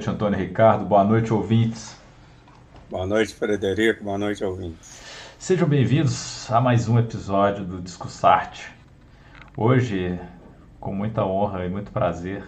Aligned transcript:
Noite, 0.00 0.08
Antônio 0.08 0.38
Ricardo. 0.38 0.86
Boa 0.86 1.04
noite, 1.04 1.30
ouvintes. 1.30 1.94
Boa 2.88 3.06
noite, 3.06 3.34
Frederico. 3.34 4.02
Boa 4.02 4.16
noite, 4.16 4.42
ouvintes. 4.42 4.98
Sejam 5.38 5.68
bem-vindos 5.68 6.50
a 6.50 6.58
mais 6.58 6.88
um 6.88 6.98
episódio 6.98 7.66
do 7.66 7.82
Discussarte. 7.82 8.72
Hoje, 9.54 10.18
com 10.80 10.94
muita 10.94 11.22
honra 11.26 11.66
e 11.66 11.68
muito 11.68 11.92
prazer, 11.92 12.42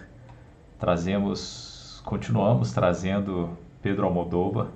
trazemos, 0.79 2.01
continuamos 2.03 2.71
trazendo 2.71 3.55
Pedro 3.83 4.07
Almodóvar. 4.07 4.69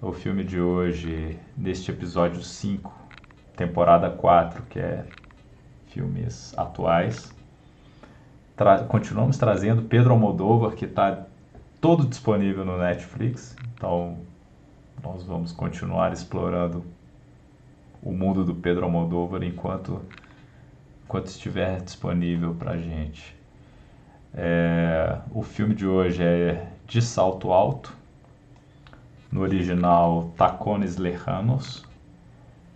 O 0.00 0.12
filme 0.12 0.44
de 0.44 0.58
hoje, 0.58 1.38
neste 1.54 1.90
episódio 1.90 2.42
5, 2.42 2.90
temporada 3.54 4.08
4, 4.08 4.62
que 4.70 4.78
é 4.78 5.04
filmes 5.88 6.54
atuais. 6.56 7.30
Tra 8.56 8.78
continuamos 8.84 9.36
trazendo 9.36 9.82
Pedro 9.82 10.14
Almodóvar, 10.14 10.72
que 10.74 10.86
está 10.86 11.26
todo 11.86 12.04
disponível 12.04 12.64
no 12.64 12.76
Netflix. 12.76 13.54
Então, 13.72 14.18
nós 15.00 15.22
vamos 15.22 15.52
continuar 15.52 16.12
explorando 16.12 16.84
o 18.02 18.10
mundo 18.10 18.44
do 18.44 18.56
Pedro 18.56 18.86
Almodóvar 18.86 19.44
enquanto, 19.44 20.02
enquanto 21.04 21.26
estiver 21.26 21.80
disponível 21.80 22.56
para 22.56 22.76
gente. 22.76 23.36
É, 24.34 25.16
o 25.30 25.44
filme 25.44 25.76
de 25.76 25.86
hoje 25.86 26.24
é 26.24 26.66
De 26.88 27.00
Salto 27.00 27.52
Alto, 27.52 27.96
no 29.30 29.42
original 29.42 30.32
Tacones 30.36 30.96
Lejanos, 30.96 31.84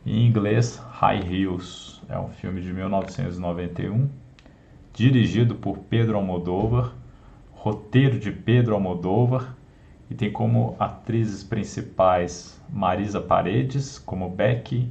em 0.06 0.24
inglês 0.24 0.76
High 0.88 1.26
Heels. 1.28 2.00
É 2.08 2.16
um 2.16 2.28
filme 2.28 2.60
de 2.60 2.72
1991, 2.72 4.08
dirigido 4.94 5.56
por 5.56 5.78
Pedro 5.78 6.16
Almodóvar, 6.16 6.99
roteiro 7.60 8.18
de 8.18 8.32
Pedro 8.32 8.74
Almodóvar 8.74 9.54
e 10.10 10.14
tem 10.14 10.32
como 10.32 10.74
atrizes 10.78 11.44
principais 11.44 12.58
Marisa 12.70 13.20
Paredes 13.20 13.98
como 13.98 14.30
Becky 14.30 14.90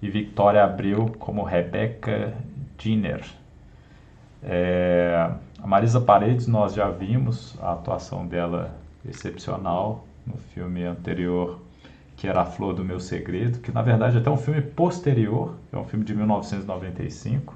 e 0.00 0.08
Victoria 0.08 0.62
Abreu 0.62 1.12
como 1.18 1.42
Rebecca 1.42 2.32
Dinner. 2.78 3.24
É, 4.40 5.32
a 5.60 5.66
Marisa 5.66 6.00
Paredes 6.00 6.46
nós 6.46 6.74
já 6.74 6.88
vimos 6.88 7.56
a 7.60 7.72
atuação 7.72 8.24
dela 8.24 8.78
excepcional 9.04 10.06
no 10.24 10.36
filme 10.36 10.84
anterior 10.84 11.60
que 12.16 12.28
era 12.28 12.42
A 12.42 12.46
Flor 12.46 12.72
do 12.72 12.84
Meu 12.84 13.00
Segredo, 13.00 13.58
que 13.58 13.72
na 13.72 13.82
verdade 13.82 14.16
é 14.16 14.20
até 14.20 14.30
um 14.30 14.36
filme 14.36 14.62
posterior, 14.62 15.56
é 15.72 15.76
um 15.76 15.84
filme 15.84 16.04
de 16.04 16.14
1995, 16.14 17.54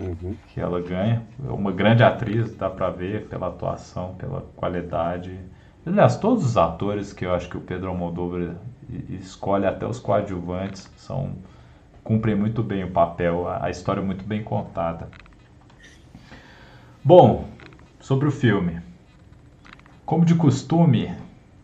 uhum. 0.00 0.34
que 0.48 0.60
ela 0.60 0.80
ganha. 0.80 1.22
É 1.46 1.50
uma 1.50 1.72
grande 1.72 2.02
atriz, 2.02 2.54
dá 2.54 2.70
para 2.70 2.90
ver 2.90 3.26
pela 3.26 3.48
atuação, 3.48 4.14
pela 4.14 4.42
qualidade. 4.56 5.38
Aliás, 5.86 6.16
todos 6.16 6.44
os 6.44 6.56
atores 6.56 7.12
que 7.12 7.24
eu 7.24 7.32
acho 7.32 7.48
que 7.48 7.56
o 7.56 7.60
Pedro 7.60 7.88
Almodóvar 7.88 8.56
escolhe, 9.10 9.66
até 9.66 9.86
os 9.86 9.98
coadjuvantes, 9.98 10.90
são 10.96 11.32
cumprem 12.02 12.34
muito 12.34 12.62
bem 12.62 12.84
o 12.84 12.90
papel, 12.90 13.46
a 13.48 13.68
história 13.68 14.00
é 14.00 14.04
muito 14.04 14.24
bem 14.24 14.42
contada. 14.42 15.08
Bom, 17.04 17.46
sobre 18.00 18.28
o 18.28 18.30
filme. 18.30 18.80
Como 20.06 20.24
de 20.24 20.34
costume, 20.34 21.14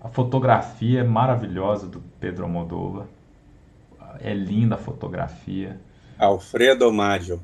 a 0.03 0.09
fotografia 0.09 1.01
é 1.01 1.05
maravilhosa 1.05 1.87
do 1.87 2.01
Pedro 2.21 2.45
Almodóvar. 2.45 3.07
É 4.21 4.35
linda 4.35 4.75
a 4.75 4.79
fotografia. 4.79 5.81
Alfredo 6.19 6.93
Maggio. 6.93 7.41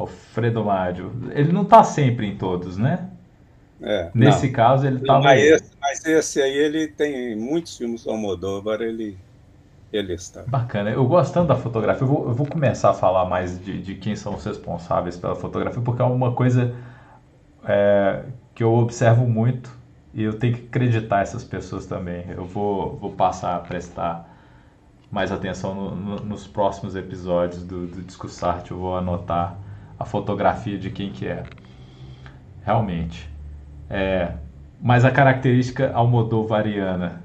Alfredo 0.00 0.64
Maggio. 0.64 1.12
Ele 1.32 1.52
não 1.52 1.62
está 1.62 1.82
sempre 1.84 2.26
em 2.26 2.36
todos, 2.36 2.76
né? 2.76 3.10
É, 3.82 4.10
Nesse 4.14 4.46
não. 4.46 4.52
caso, 4.52 4.86
ele 4.86 4.98
estava. 4.98 5.22
Mas, 5.24 5.42
esse, 5.42 5.70
mas 5.80 6.04
esse 6.04 6.42
aí, 6.42 6.56
ele 6.56 6.88
tem 6.88 7.34
muitos 7.34 7.76
filmes 7.76 8.04
do 8.04 8.10
Almodóvar, 8.10 8.82
ele, 8.82 9.16
ele 9.92 10.12
está. 10.12 10.42
Bacana. 10.46 10.90
Eu 10.90 11.06
gostando 11.06 11.48
da 11.48 11.56
fotografia, 11.56 12.02
eu 12.02 12.08
vou, 12.08 12.28
eu 12.28 12.34
vou 12.34 12.46
começar 12.46 12.90
a 12.90 12.94
falar 12.94 13.24
mais 13.24 13.62
de, 13.64 13.80
de, 13.80 13.94
quem 13.94 14.14
são 14.14 14.34
os 14.34 14.44
responsáveis 14.44 15.16
pela 15.16 15.34
fotografia, 15.34 15.80
porque 15.80 16.02
é 16.02 16.04
uma 16.04 16.32
coisa 16.32 16.74
é, 17.64 18.24
que 18.54 18.62
eu 18.62 18.74
observo 18.74 19.26
muito 19.26 19.74
e 20.12 20.22
eu 20.22 20.34
tenho 20.38 20.54
que 20.56 20.66
acreditar 20.66 21.22
essas 21.22 21.44
pessoas 21.44 21.86
também. 21.86 22.24
Eu 22.28 22.44
vou, 22.44 22.96
vou 22.96 23.12
passar 23.12 23.56
a 23.56 23.60
prestar 23.60 24.28
mais 25.10 25.32
atenção 25.32 25.74
no, 25.74 25.96
no, 25.96 26.16
nos 26.16 26.46
próximos 26.46 26.94
episódios 26.94 27.64
do, 27.64 27.86
do 27.86 28.02
Discussarte. 28.02 28.70
Eu 28.72 28.78
vou 28.78 28.96
anotar 28.96 29.56
a 30.00 30.06
fotografia 30.06 30.78
de 30.78 30.90
quem 30.90 31.12
que 31.12 31.28
é. 31.28 31.42
Realmente. 32.64 33.28
É, 33.90 34.32
mas 34.80 35.04
a 35.04 35.10
característica 35.10 35.92
almodovariana 35.92 37.22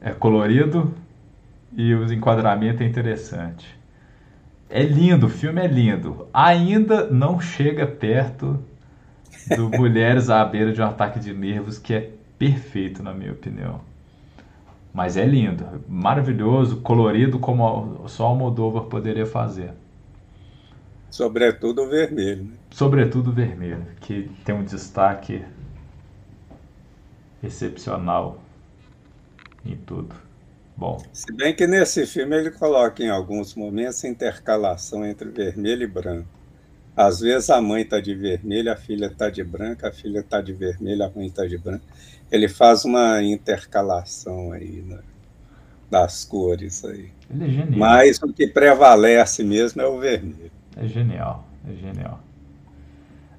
é 0.00 0.10
colorido 0.10 0.92
e 1.72 1.94
o 1.94 2.12
enquadramento 2.12 2.82
é 2.82 2.86
interessante. 2.86 3.78
É 4.68 4.82
lindo, 4.82 5.26
o 5.26 5.30
filme 5.30 5.60
é 5.60 5.68
lindo. 5.68 6.26
Ainda 6.34 7.08
não 7.08 7.40
chega 7.40 7.86
perto 7.86 8.58
do 9.56 9.70
Mulheres 9.78 10.30
à 10.30 10.44
beira 10.44 10.72
de 10.72 10.82
um 10.82 10.86
ataque 10.86 11.20
de 11.20 11.32
nervos, 11.32 11.78
que 11.78 11.94
é 11.94 12.10
perfeito, 12.36 13.00
na 13.00 13.14
minha 13.14 13.30
opinião. 13.30 13.80
Mas 14.92 15.16
é 15.16 15.24
lindo, 15.24 15.64
maravilhoso, 15.88 16.80
colorido, 16.80 17.38
como 17.38 18.08
só 18.08 18.26
Almodóvar 18.26 18.84
poderia 18.84 19.26
fazer. 19.26 19.72
Sobretudo 21.14 21.82
o 21.82 21.88
vermelho. 21.88 22.42
Né? 22.42 22.50
Sobretudo 22.72 23.30
o 23.30 23.32
vermelho, 23.32 23.86
que 24.00 24.28
tem 24.44 24.52
um 24.52 24.64
destaque 24.64 25.44
excepcional 27.40 28.42
em 29.64 29.76
tudo. 29.76 30.12
Bom. 30.76 31.00
Se 31.12 31.32
bem 31.32 31.54
que 31.54 31.68
nesse 31.68 32.04
filme 32.04 32.36
ele 32.36 32.50
coloca 32.50 33.00
em 33.00 33.10
alguns 33.10 33.54
momentos 33.54 34.02
intercalação 34.02 35.06
entre 35.06 35.28
vermelho 35.28 35.84
e 35.84 35.86
branco. 35.86 36.28
Às 36.96 37.20
vezes 37.20 37.48
a 37.48 37.62
mãe 37.62 37.82
está 37.82 38.00
de 38.00 38.12
vermelho, 38.12 38.72
a 38.72 38.76
filha 38.76 39.06
está 39.06 39.30
de 39.30 39.44
branca, 39.44 39.90
a 39.90 39.92
filha 39.92 40.18
está 40.18 40.40
de 40.40 40.52
vermelho, 40.52 41.04
a 41.04 41.10
mãe 41.14 41.28
está 41.28 41.46
de 41.46 41.56
branca. 41.56 41.84
Ele 42.28 42.48
faz 42.48 42.84
uma 42.84 43.22
intercalação 43.22 44.50
aí 44.50 44.82
né, 44.82 44.98
das 45.88 46.24
cores 46.24 46.84
aí. 46.84 47.12
Ele 47.30 47.44
é 47.44 47.48
genial. 47.50 47.78
Mas 47.78 48.20
o 48.20 48.32
que 48.32 48.48
prevalece 48.48 49.44
mesmo 49.44 49.80
é 49.80 49.86
o 49.86 50.00
vermelho. 50.00 50.50
É 50.76 50.86
genial, 50.86 51.44
é 51.68 51.74
genial. 51.74 52.20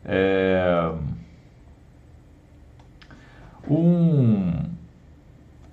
É... 0.03 0.93
Um 3.69 4.75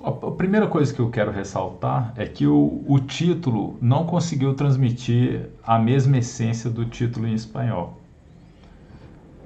a 0.05 0.33
primeira 0.33 0.67
coisa 0.67 0.93
que 0.93 0.99
eu 0.99 1.11
quero 1.11 1.31
ressaltar 1.31 2.13
é 2.17 2.27
que 2.27 2.45
o, 2.45 2.85
o 2.89 2.99
título 2.99 3.79
não 3.81 4.05
conseguiu 4.05 4.53
transmitir 4.53 5.49
a 5.65 5.79
mesma 5.79 6.19
essência 6.19 6.69
do 6.69 6.85
título 6.85 7.29
em 7.29 7.35
espanhol. 7.35 8.01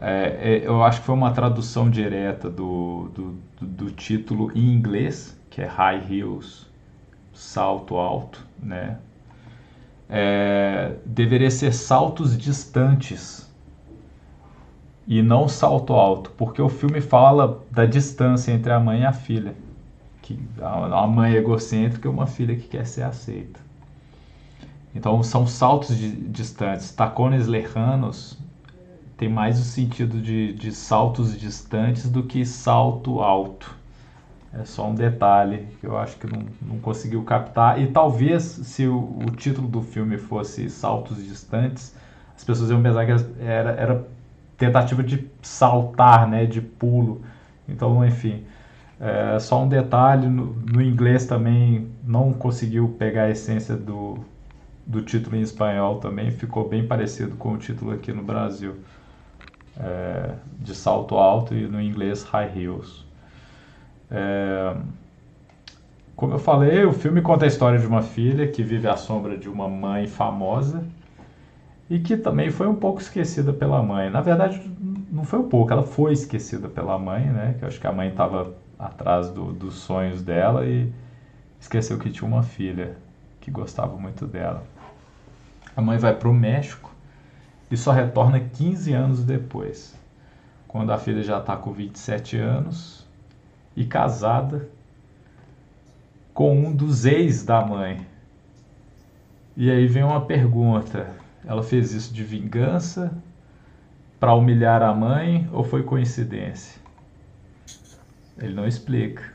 É, 0.01 0.63
é, 0.63 0.67
eu 0.67 0.83
acho 0.83 1.01
que 1.01 1.07
foi 1.07 1.15
uma 1.15 1.31
tradução 1.31 1.91
direta 1.91 2.49
do, 2.49 3.11
do, 3.15 3.39
do, 3.61 3.91
título 3.91 4.51
em 4.55 4.73
inglês, 4.73 5.39
que 5.51 5.61
é 5.61 5.67
High 5.67 6.07
Heels, 6.11 6.67
salto 7.35 7.97
alto, 7.97 8.43
né? 8.59 8.99
É, 10.09 10.95
deveria 11.05 11.51
ser 11.51 11.73
saltos 11.73 12.39
distantes 12.39 13.51
e 15.07 15.23
não 15.23 15.49
salto 15.49 15.93
alto, 15.93 16.31
porque 16.37 16.63
o 16.63 16.69
filme 16.69 17.01
fala 17.01 17.65
da 17.71 17.87
distância 17.87 18.53
entre 18.53 18.73
a 18.73 18.79
mãe 18.79 19.01
e 19.01 19.05
a 19.05 19.13
filha 19.13 19.55
que 20.27 20.37
uma 20.59 21.07
mãe 21.07 21.35
egocêntrica 21.35 22.09
e 22.09 22.11
uma 22.11 22.27
filha 22.27 22.57
que 22.57 22.67
quer 22.67 22.85
ser 22.85 23.05
aceita. 23.05 23.61
Então 24.93 25.23
são 25.23 25.47
saltos 25.47 25.97
de, 25.97 26.11
distantes. 26.11 26.91
Tacones 26.91 27.47
lejanos 27.47 28.37
tem 29.17 29.29
mais 29.29 29.61
o 29.61 29.63
sentido 29.63 30.21
de, 30.21 30.53
de 30.53 30.73
saltos 30.73 31.39
distantes 31.39 32.11
do 32.11 32.25
que 32.25 32.45
salto 32.45 33.21
alto. 33.21 33.76
É 34.53 34.65
só 34.65 34.89
um 34.89 34.95
detalhe 34.95 35.69
que 35.81 35.87
eu 35.87 35.97
acho 35.99 36.17
que 36.17 36.27
não, 36.27 36.47
não 36.63 36.79
conseguiu 36.79 37.23
captar. 37.25 37.81
E 37.81 37.89
talvez 37.89 38.43
se 38.43 38.87
o, 38.87 39.27
o, 39.27 39.31
título 39.31 39.69
do 39.69 39.83
filme 39.83 40.17
fosse 40.17 40.71
Saltos 40.71 41.23
Distantes, 41.25 41.95
as 42.35 42.45
pessoas 42.45 42.71
iam 42.71 42.83
pensar 42.83 43.05
que 43.05 43.13
era, 43.41 43.71
era 43.73 44.07
tentativa 44.57 45.03
de 45.03 45.31
saltar, 45.43 46.29
né, 46.29 46.47
de 46.47 46.61
pulo. 46.61 47.23
Então, 47.69 48.05
enfim, 48.05 48.45
é, 49.01 49.39
só 49.39 49.63
um 49.63 49.69
detalhe, 49.69 50.27
no, 50.27 50.47
no, 50.47 50.81
inglês 50.81 51.27
também 51.27 51.91
não 52.03 52.33
conseguiu 52.33 52.97
pegar 52.99 53.25
a 53.25 53.31
essência 53.31 53.77
do, 53.77 54.25
do 54.87 55.03
título 55.03 55.37
em 55.37 55.43
espanhol 55.43 55.99
também, 55.99 56.31
ficou 56.31 56.69
bem 56.69 56.87
parecido 56.87 57.37
com 57.37 57.53
o 57.53 57.59
título 57.59 57.93
aqui 57.93 58.13
no 58.13 58.23
Brasil, 58.23 58.77
é, 59.79 60.35
de 60.59 60.75
salto 60.75 61.17
alto 61.17 61.55
e 61.55 61.67
no 61.67 61.81
inglês 61.81 62.23
high 62.25 62.53
heels. 62.57 63.06
É, 64.11 64.77
como 66.15 66.33
eu 66.33 66.39
falei, 66.39 66.85
o 66.85 66.93
filme 66.93 67.21
conta 67.21 67.45
a 67.45 67.49
história 67.49 67.79
de 67.79 67.87
uma 67.87 68.03
filha 68.03 68.49
que 68.49 68.63
vive 68.63 68.89
à 68.89 68.97
sombra 68.97 69.37
de 69.37 69.49
uma 69.49 69.69
mãe 69.69 70.07
famosa 70.07 70.83
e 71.91 71.99
que 71.99 72.17
também 72.17 72.51
foi 72.51 72.67
um 72.67 72.75
pouco 72.75 73.01
esquecida 73.01 73.53
pela 73.53 73.83
mãe. 73.83 74.09
Na 74.09 74.21
verdade, 74.21 74.63
não 75.11 75.25
foi 75.25 75.39
um 75.39 75.49
pouco, 75.49 75.73
ela 75.73 75.83
foi 75.83 76.13
esquecida 76.13 76.69
pela 76.69 76.99
mãe, 76.99 77.27
né? 77.27 77.55
Que 77.59 77.65
eu 77.65 77.69
acho 77.69 77.79
que 77.79 77.87
a 77.87 77.93
mãe 77.93 78.09
estava 78.09 78.55
atrás 78.79 79.29
do, 79.31 79.53
dos 79.53 79.75
sonhos 79.75 80.23
dela 80.23 80.65
e 80.65 80.91
esqueceu 81.61 81.99
que 81.99 82.11
tinha 82.11 82.27
uma 82.27 82.43
filha 82.43 82.97
que 83.41 83.51
gostava 83.51 83.97
muito 83.97 84.27
dela. 84.27 84.65
A 85.77 85.83
mãe 85.83 85.99
vai 85.99 86.15
para 86.15 86.29
o 86.29 86.35
México 86.35 86.91
e 87.71 87.77
só 87.77 87.93
retorna 87.93 88.41
15 88.41 88.93
anos 88.93 89.25
depois, 89.25 89.95
quando 90.67 90.93
a 90.93 90.99
filha 90.99 91.23
já 91.23 91.39
está 91.39 91.57
com 91.57 91.73
27 91.73 92.39
anos 92.39 93.06
e 93.77 93.85
casada 93.85 94.69
com 96.33 96.57
um 96.57 96.75
dos 96.75 97.05
ex 97.05 97.45
da 97.45 97.65
mãe. 97.65 98.07
E 99.57 99.71
aí 99.71 99.87
vem 99.87 100.03
uma 100.03 100.25
pergunta: 100.25 101.11
ela 101.45 101.63
fez 101.63 101.93
isso 101.93 102.13
de 102.13 102.25
vingança 102.25 103.13
para 104.19 104.35
humilhar 104.35 104.83
a 104.83 104.95
mãe 104.95 105.49
ou 105.53 105.63
foi 105.63 105.83
coincidência? 105.83 106.81
Ele 108.39 108.55
não 108.55 108.67
explica. 108.67 109.35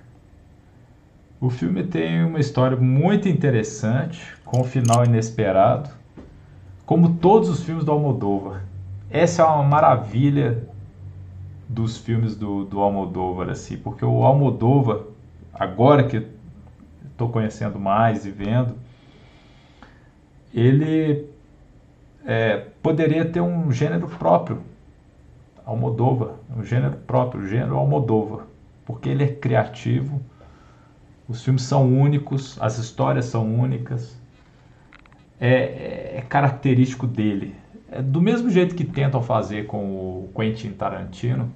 O 1.39 1.49
filme 1.49 1.83
tem 1.83 2.23
uma 2.23 2.39
história 2.39 2.77
muito 2.77 3.27
interessante, 3.27 4.21
com 4.45 4.61
um 4.61 4.63
final 4.63 5.03
inesperado, 5.03 5.89
como 6.85 7.15
todos 7.15 7.49
os 7.49 7.63
filmes 7.63 7.83
do 7.83 7.91
Almodóvar. 7.91 8.61
Essa 9.09 9.41
é 9.41 9.45
uma 9.45 9.63
maravilha 9.63 10.67
dos 11.71 11.97
filmes 11.97 12.35
do, 12.35 12.65
do 12.65 12.81
Almodóvar, 12.81 13.50
assim, 13.50 13.77
porque 13.77 14.03
o 14.03 14.23
Almodóvar, 14.25 15.03
agora 15.53 16.03
que 16.03 16.27
estou 17.09 17.29
conhecendo 17.29 17.79
mais 17.79 18.25
e 18.25 18.31
vendo, 18.31 18.75
ele 20.53 21.29
é, 22.25 22.57
poderia 22.83 23.23
ter 23.23 23.39
um 23.39 23.71
gênero 23.71 24.07
próprio, 24.07 24.62
Almodóvar, 25.65 26.35
um 26.57 26.63
gênero 26.63 26.97
próprio, 26.97 27.41
o 27.41 27.47
gênero 27.47 27.77
Almodóvar, 27.77 28.45
porque 28.85 29.07
ele 29.07 29.24
é 29.24 29.33
criativo, 29.33 30.21
os 31.25 31.41
filmes 31.41 31.63
são 31.63 31.88
únicos, 31.88 32.62
as 32.62 32.77
histórias 32.77 33.25
são 33.25 33.45
únicas, 33.50 34.19
é, 35.39 36.17
é 36.17 36.25
característico 36.27 37.07
dele. 37.07 37.56
É 37.91 38.01
do 38.01 38.21
mesmo 38.21 38.49
jeito 38.49 38.73
que 38.73 38.85
tentam 38.85 39.21
fazer 39.21 39.67
com 39.67 39.83
o 39.83 40.31
Quentin 40.33 40.71
Tarantino, 40.71 41.51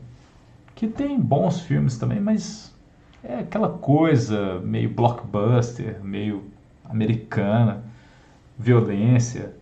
que 0.76 0.86
tem 0.86 1.18
bons 1.18 1.62
filmes 1.62 1.98
também, 1.98 2.20
mas 2.20 2.76
é 3.24 3.40
aquela 3.40 3.70
coisa 3.70 4.60
meio 4.60 4.90
blockbuster, 4.90 6.04
meio 6.04 6.44
americana, 6.84 7.84
violência. 8.60 9.56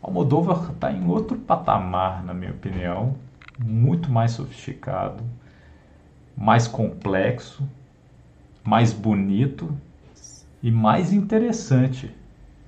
Almodóvar 0.00 0.70
está 0.72 0.90
em 0.90 1.06
outro 1.06 1.36
patamar, 1.36 2.24
na 2.24 2.32
minha 2.32 2.52
opinião, 2.52 3.14
muito 3.58 4.10
mais 4.10 4.30
sofisticado, 4.30 5.22
mais 6.34 6.66
complexo, 6.66 7.62
mais 8.64 8.90
bonito 8.90 9.76
e 10.62 10.70
mais 10.70 11.12
interessante 11.12 12.10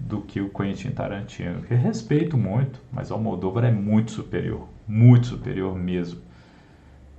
do 0.06 0.20
que 0.20 0.40
o 0.40 0.48
Quentin 0.48 0.90
Tarantino, 0.90 1.62
que 1.62 1.74
respeito 1.74 2.36
muito, 2.36 2.80
mas 2.92 3.10
Almodóvar 3.10 3.64
é 3.64 3.70
muito 3.70 4.10
superior, 4.10 4.68
muito 4.86 5.28
superior 5.28 5.76
mesmo. 5.78 6.20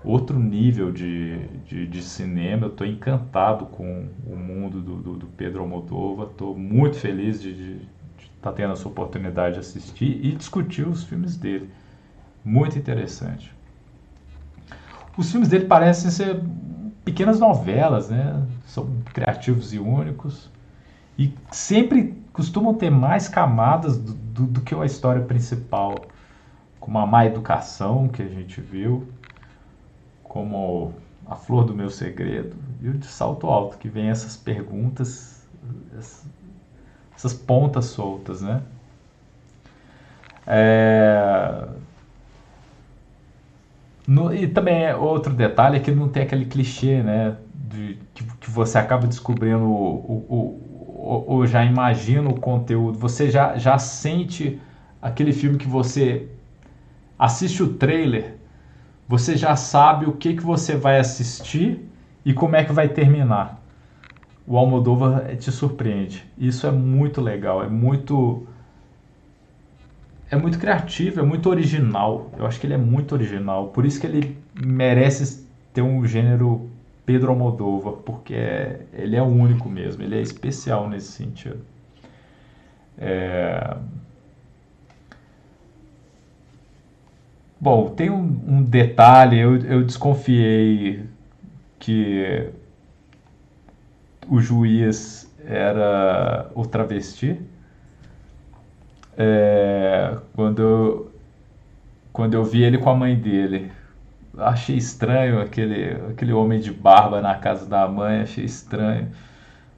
Outro 0.04 0.38
nível 0.38 0.92
de, 0.92 1.48
de, 1.66 1.88
de 1.88 2.02
cinema, 2.02 2.66
eu 2.66 2.72
estou 2.72 2.86
encantado 2.86 3.66
com 3.68 4.08
o 4.28 4.36
mundo 4.36 4.82
do, 4.82 4.96
do, 4.98 5.16
do 5.16 5.28
Pedro 5.28 5.62
Almodóvar, 5.62 6.28
estou 6.28 6.58
muito 6.58 6.98
feliz 6.98 7.42
de 7.42 7.78
estar 8.20 8.52
tá 8.52 8.52
tendo 8.52 8.74
essa 8.74 8.88
oportunidade 8.88 9.54
de 9.54 9.60
assistir 9.62 10.20
e 10.24 10.34
discutir 10.34 10.86
os 10.86 11.06
filmes 11.06 11.38
dele. 11.38 11.70
Muito 12.44 12.78
interessante. 12.78 13.54
Os 15.18 15.32
filmes 15.32 15.48
dele 15.48 15.66
parecem 15.66 16.12
ser 16.12 16.42
pequenas 17.06 17.40
novelas, 17.40 18.10
né? 18.10 18.46
São 18.66 18.90
criativos 19.14 19.74
e 19.74 19.80
únicos. 19.80 20.50
E 21.18 21.34
sempre 21.50 22.23
costumam 22.34 22.74
ter 22.74 22.90
mais 22.90 23.30
camadas 23.30 23.98
do, 23.98 24.14
do, 24.14 24.48
do 24.48 24.62
que 24.62 24.76
a 24.76 24.86
história 24.86 25.22
principal. 25.24 26.10
Como 26.80 26.98
a 26.98 27.06
má 27.06 27.26
educação 27.26 28.10
que 28.10 28.22
a 28.22 28.28
gente 28.28 28.60
viu, 28.60 29.08
como 30.24 30.94
a 31.26 31.36
flor 31.36 31.64
do 31.64 31.74
meu 31.74 31.90
segredo 31.90 32.56
e 32.82 32.90
o 32.90 32.94
de 32.98 33.06
salto 33.06 33.48
alto, 33.48 33.78
que 33.78 33.88
vem 33.88 34.10
essas 34.10 34.36
perguntas, 34.36 35.48
essas 37.16 37.34
pontas 37.34 37.86
soltas, 37.86 38.42
né? 38.42 38.62
É, 40.46 41.68
no, 44.08 44.34
e 44.34 44.48
também 44.48 44.84
é 44.84 44.96
outro 44.96 45.34
detalhe 45.34 45.78
é 45.78 45.80
que 45.80 45.92
não 45.92 46.10
tem 46.10 46.24
aquele 46.24 46.46
clichê, 46.46 47.02
né? 47.02 47.38
De, 47.54 47.98
que, 48.14 48.24
que 48.38 48.50
você 48.50 48.78
acaba 48.78 49.08
descobrindo 49.08 49.66
ou 51.04 51.46
já 51.46 51.64
imagina 51.66 52.30
o 52.30 52.40
conteúdo, 52.40 52.98
você 52.98 53.30
já, 53.30 53.58
já 53.58 53.78
sente 53.78 54.60
aquele 55.02 55.34
filme 55.34 55.58
que 55.58 55.68
você 55.68 56.30
assiste 57.20 57.62
o 57.62 57.74
trailer, 57.74 58.38
você 59.08 59.36
já 59.36 59.56
sabe 59.56 60.06
o 60.06 60.14
que, 60.14 60.34
que 60.36 60.44
você 60.44 60.76
vai 60.76 61.00
assistir 61.00 61.86
e 62.26 62.34
como 62.34 62.56
é 62.56 62.64
que 62.64 62.72
vai 62.72 62.88
terminar. 62.88 63.62
O 64.48 64.58
Almodóvar 64.58 65.36
te 65.38 65.52
surpreende. 65.52 66.26
Isso 66.38 66.68
é 66.68 66.72
muito 66.72 67.22
legal, 67.22 67.64
é 67.64 67.68
muito 67.68 68.48
é 70.30 70.36
muito 70.36 70.58
criativo, 70.58 71.20
é 71.20 71.24
muito 71.24 71.50
original. 71.50 72.32
Eu 72.38 72.46
acho 72.46 72.60
que 72.60 72.66
ele 72.66 72.74
é 72.74 72.78
muito 72.78 73.14
original. 73.14 73.68
Por 73.68 73.86
isso 73.86 74.02
que 74.02 74.08
ele 74.08 74.38
merece 74.56 75.48
ter 75.72 75.82
um 75.82 76.06
gênero 76.06 76.70
Pedro 77.06 77.32
Almodóvar, 77.32 77.94
porque 78.06 78.34
é, 78.34 78.86
ele 78.94 79.16
é 79.16 79.22
único 79.22 79.70
mesmo, 79.70 80.04
ele 80.04 80.18
é 80.18 80.22
especial 80.22 80.90
nesse 80.90 81.12
sentido. 81.12 81.62
É... 82.98 83.76
Bom, 87.60 87.90
tem 87.90 88.10
um, 88.10 88.42
um 88.48 88.64
detalhe, 88.64 89.40
eu, 89.40 89.58
eu 89.58 89.84
desconfiei 89.84 91.06
que 91.80 92.50
o 94.28 94.40
juiz 94.40 95.32
era 95.46 96.50
o 96.56 96.66
travesti 96.66 97.40
é, 99.18 100.18
quando, 100.36 101.12
quando 102.12 102.34
eu 102.34 102.44
vi 102.44 102.64
ele 102.64 102.78
com 102.78 102.90
a 102.90 102.96
mãe 102.96 103.16
dele. 103.16 103.72
Achei 104.38 104.76
estranho 104.78 105.42
aquele, 105.42 105.92
aquele 106.12 106.34
homem 106.34 106.60
de 106.60 106.72
barba 106.72 107.22
na 107.22 107.36
casa 107.36 107.66
da 107.68 107.88
mãe, 107.88 108.22
achei 108.22 108.44
estranho. 108.44 109.12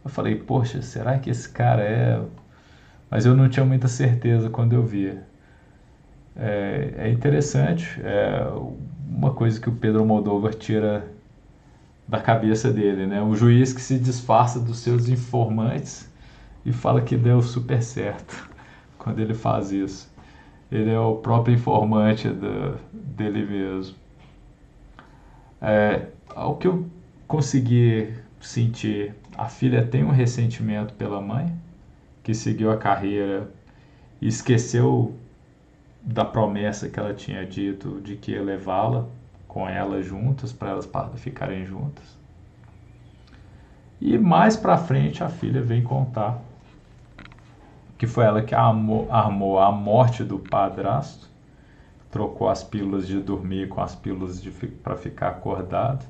Eu 0.04 0.10
falei, 0.10 0.36
poxa, 0.36 0.82
será 0.82 1.20
que 1.20 1.30
esse 1.30 1.50
cara 1.50 1.82
é. 1.82 2.22
Mas 3.10 3.26
eu 3.26 3.36
não 3.36 3.50
tinha 3.50 3.66
muita 3.66 3.88
certeza 3.88 4.50
quando 4.50 4.74
eu 4.74 4.84
via. 4.84 5.24
É, 6.36 6.94
é 6.98 7.10
interessante, 7.10 8.00
é 8.04 8.46
uma 9.10 9.34
coisa 9.34 9.60
que 9.60 9.70
o 9.70 9.74
Pedro 9.74 10.06
Moldova 10.06 10.52
tira 10.52 11.06
da 12.08 12.20
cabeça 12.20 12.72
dele, 12.72 13.06
né? 13.08 13.22
O 13.22 13.36
juiz 13.36 13.74
que 13.74 13.82
se 13.82 13.98
disfarça 13.98 14.60
dos 14.60 14.80
seus 14.80 15.10
informantes 15.10 16.12
e 16.66 16.72
fala 16.72 17.02
que 17.02 17.16
deu 17.18 17.42
super 17.42 17.82
certo 17.82 18.50
quando 18.98 19.20
ele 19.20 19.34
faz 19.34 19.72
isso. 19.72 20.14
Ele 20.72 20.92
é 20.92 21.00
o 21.00 21.16
próprio 21.18 21.56
informante 21.56 22.30
do, 22.30 22.78
dele 22.92 23.46
mesmo. 23.46 23.96
É, 25.68 26.10
ao 26.30 26.58
que 26.58 26.68
eu 26.68 26.88
consegui 27.28 28.14
sentir, 28.40 29.16
a 29.36 29.50
filha 29.50 29.84
tem 29.84 30.04
um 30.04 30.12
ressentimento 30.12 30.94
pela 30.94 31.20
mãe, 31.20 31.52
que 32.22 32.36
seguiu 32.36 32.72
a 32.72 32.78
carreira 32.78 33.50
e 34.22 34.28
esqueceu 34.28 35.16
da 36.04 36.24
promessa 36.24 36.88
que 36.88 37.00
ela 37.00 37.16
tinha 37.16 37.44
dito 37.44 38.00
de 38.00 38.16
que 38.16 38.34
ia 38.34 38.44
levá-la 38.44 39.08
com 39.48 39.68
ela 39.68 40.04
juntas, 40.04 40.54
para 40.54 40.70
elas 40.70 40.88
ficarem 41.16 41.66
juntas. 41.66 42.16
E 44.00 44.20
mais 44.20 44.56
para 44.56 44.78
frente 44.78 45.24
a 45.24 45.30
filha 45.30 45.64
vem 45.64 45.82
contar 45.82 46.40
que 47.98 48.06
foi 48.06 48.26
ela 48.26 48.44
que 48.44 48.54
armou, 48.54 49.12
armou 49.12 49.58
a 49.58 49.72
morte 49.72 50.24
do 50.24 50.38
padrasto, 50.38 51.28
trocou 52.16 52.48
as 52.48 52.64
pílulas 52.64 53.06
de 53.06 53.20
dormir 53.20 53.68
com 53.68 53.82
as 53.82 53.94
pílulas 53.94 54.42
para 54.82 54.96
ficar 54.96 55.28
acordado, 55.28 56.06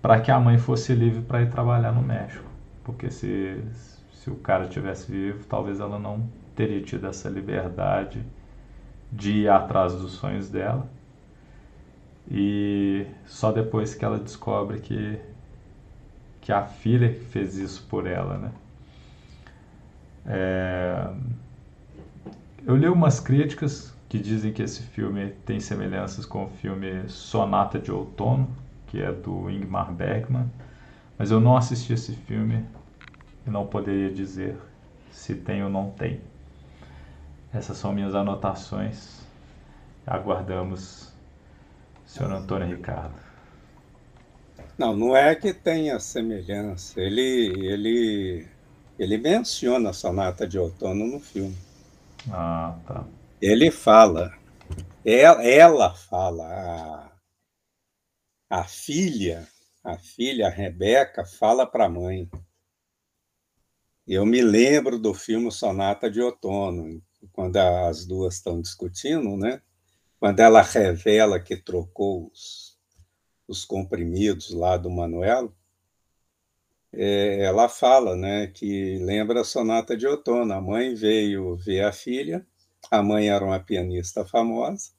para 0.00 0.18
que 0.18 0.30
a 0.30 0.40
mãe 0.40 0.56
fosse 0.56 0.94
livre 0.94 1.20
para 1.20 1.42
ir 1.42 1.50
trabalhar 1.50 1.92
no 1.92 2.00
México. 2.00 2.46
Porque 2.82 3.10
se, 3.10 3.62
se 4.14 4.30
o 4.30 4.36
cara 4.36 4.66
tivesse 4.66 5.12
vivo, 5.12 5.44
talvez 5.44 5.78
ela 5.78 5.98
não 5.98 6.26
teria 6.56 6.80
tido 6.80 7.06
essa 7.06 7.28
liberdade 7.28 8.24
de 9.12 9.40
ir 9.40 9.48
atrás 9.50 9.94
dos 9.94 10.12
sonhos 10.12 10.48
dela. 10.48 10.88
E 12.30 13.06
só 13.26 13.52
depois 13.52 13.94
que 13.94 14.06
ela 14.06 14.18
descobre 14.18 14.80
que, 14.80 15.18
que 16.40 16.50
a 16.50 16.64
filha 16.64 17.12
fez 17.28 17.58
isso 17.58 17.86
por 17.90 18.06
ela, 18.06 18.38
né? 18.38 18.52
É... 20.24 21.10
Eu 22.64 22.74
li 22.74 22.88
umas 22.88 23.20
críticas 23.20 23.93
que 24.14 24.20
dizem 24.20 24.52
que 24.52 24.62
esse 24.62 24.80
filme 24.80 25.32
tem 25.44 25.58
semelhanças 25.58 26.24
com 26.24 26.44
o 26.44 26.48
filme 26.48 27.08
Sonata 27.08 27.80
de 27.80 27.90
Outono, 27.90 28.48
que 28.86 29.02
é 29.02 29.10
do 29.10 29.50
Ingmar 29.50 29.92
Bergman, 29.92 30.48
mas 31.18 31.32
eu 31.32 31.40
não 31.40 31.56
assisti 31.56 31.94
esse 31.94 32.12
filme 32.12 32.64
e 33.44 33.50
não 33.50 33.66
poderia 33.66 34.14
dizer 34.14 34.56
se 35.10 35.34
tem 35.34 35.64
ou 35.64 35.68
não 35.68 35.90
tem. 35.90 36.20
Essas 37.52 37.76
são 37.76 37.92
minhas 37.92 38.14
anotações. 38.14 39.18
Aguardamos, 40.06 41.12
senhor 42.06 42.30
Antônio 42.30 42.68
Ricardo. 42.68 43.18
Não, 44.78 44.96
não 44.96 45.16
é 45.16 45.34
que 45.34 45.52
tenha 45.52 45.98
semelhança. 45.98 47.00
Ele, 47.00 47.66
ele, 47.66 48.46
ele 48.96 49.18
menciona 49.18 49.90
a 49.90 49.92
sonata 49.92 50.46
de 50.46 50.56
outono 50.56 51.04
no 51.04 51.18
filme. 51.18 51.58
Ah, 52.30 52.76
tá. 52.86 53.04
Ele 53.46 53.70
fala, 53.70 54.32
ela, 55.04 55.44
ela 55.44 55.94
fala, 55.94 57.12
a, 58.48 58.58
a 58.60 58.64
filha, 58.64 59.46
a 59.84 59.98
filha, 59.98 60.46
a 60.46 60.50
Rebeca, 60.50 61.26
fala 61.26 61.66
para 61.66 61.84
a 61.84 61.88
mãe. 61.90 62.26
Eu 64.06 64.24
me 64.24 64.40
lembro 64.40 64.98
do 64.98 65.12
filme 65.12 65.52
Sonata 65.52 66.10
de 66.10 66.22
Outono, 66.22 67.02
quando 67.32 67.58
as 67.58 68.06
duas 68.06 68.36
estão 68.36 68.62
discutindo, 68.62 69.36
né? 69.36 69.60
Quando 70.18 70.40
ela 70.40 70.62
revela 70.62 71.38
que 71.38 71.54
trocou 71.54 72.30
os, 72.32 72.78
os 73.46 73.62
comprimidos 73.62 74.52
lá 74.52 74.78
do 74.78 74.88
Manuel, 74.88 75.54
é, 76.90 77.44
ela 77.44 77.68
fala, 77.68 78.16
né, 78.16 78.46
que 78.46 78.96
lembra 79.00 79.42
a 79.42 79.44
Sonata 79.44 79.94
de 79.94 80.06
Outono. 80.06 80.50
A 80.54 80.62
mãe 80.62 80.94
veio 80.94 81.54
ver 81.56 81.84
a 81.84 81.92
filha, 81.92 82.46
a 82.90 83.02
mãe 83.02 83.28
era 83.28 83.44
uma 83.44 83.60
pianista 83.60 84.24
famosa, 84.24 84.92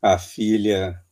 a 0.00 0.18
filha 0.18 1.02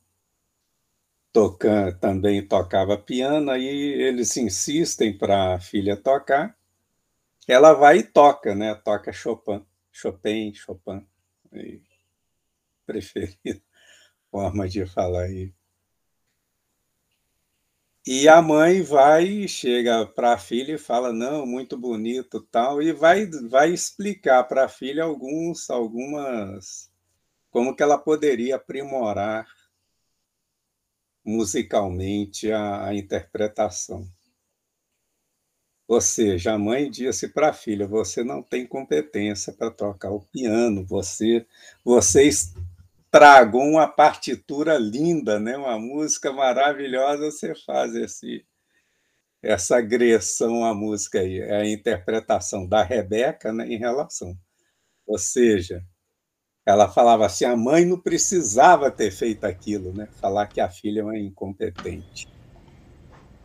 tocando, 1.33 1.99
também 1.99 2.47
tocava 2.47 2.99
piano, 2.99 3.51
aí 3.51 3.67
eles 3.67 4.37
insistem 4.37 5.17
para 5.17 5.55
a 5.55 5.61
filha 5.61 5.97
tocar, 5.97 6.57
ela 7.49 7.73
vai 7.73 7.99
e 7.99 8.03
toca, 8.03 8.55
né? 8.55 8.75
Toca 8.75 9.13
Chopin, 9.13 9.65
Chopin, 9.93 10.55
Chopin, 10.55 11.07
preferida 12.87 13.63
forma 14.31 14.69
de 14.69 14.87
falar 14.87 15.25
aí. 15.25 15.53
E 18.07 18.27
a 18.29 18.41
mãe 18.41 18.83
vai, 18.83 19.47
chega 19.47 20.07
para 20.07 20.33
a 20.33 20.39
filha 20.39 20.75
e 20.75 20.79
fala, 20.79 21.13
não, 21.13 21.45
muito 21.47 21.77
bonito 21.77 22.41
tal, 22.51 22.83
e 22.83 22.93
vai, 22.93 23.27
vai 23.27 23.73
explicar 23.73 24.45
para 24.45 24.65
a 24.65 24.69
filha 24.69 25.05
alguns, 25.05 25.69
algumas, 25.69 26.91
como 27.51 27.77
que 27.77 27.83
ela 27.83 27.99
poderia 27.99 28.57
aprimorar 28.57 29.47
musicalmente 31.25 32.51
a, 32.51 32.87
a 32.87 32.95
interpretação. 32.95 34.11
Ou 35.87 36.01
seja, 36.01 36.53
a 36.53 36.59
mãe 36.59 36.89
disse 36.89 37.29
para 37.29 37.51
a 37.51 37.53
filha: 37.53 37.87
você 37.87 38.23
não 38.23 38.43
tem 38.43 38.67
competência 38.67 39.53
para 39.53 39.71
tocar 39.71 40.11
o 40.13 40.21
piano, 40.21 40.87
você, 40.87 41.45
você 41.85 42.31
tragou 43.11 43.63
uma 43.63 43.89
partitura 43.89 44.79
linda, 44.79 45.41
né? 45.41 45.57
uma 45.57 45.79
música 45.79 46.33
maravilhosa, 46.33 47.31
você 47.31 47.55
faz 47.55 47.95
esse, 47.95 48.47
essa 49.43 49.79
agressão 49.79 50.65
à 50.65 50.75
música 50.75 51.21
aí, 51.21 51.41
é 51.41 51.57
a 51.57 51.69
interpretação 51.69 52.67
da 52.67 52.83
Rebeca 52.83 53.53
né, 53.53 53.67
em 53.67 53.79
relação. 53.79 54.37
Ou 55.07 55.19
seja, 55.19 55.85
ela 56.65 56.89
falava 56.89 57.27
assim: 57.27 57.45
a 57.45 57.57
mãe 57.57 57.85
não 57.85 57.99
precisava 57.99 58.91
ter 58.91 59.11
feito 59.11 59.45
aquilo, 59.45 59.93
né? 59.93 60.07
falar 60.21 60.47
que 60.47 60.61
a 60.61 60.71
filha 60.71 61.01
é 61.01 61.05
uma 61.05 61.19
incompetente. 61.19 62.29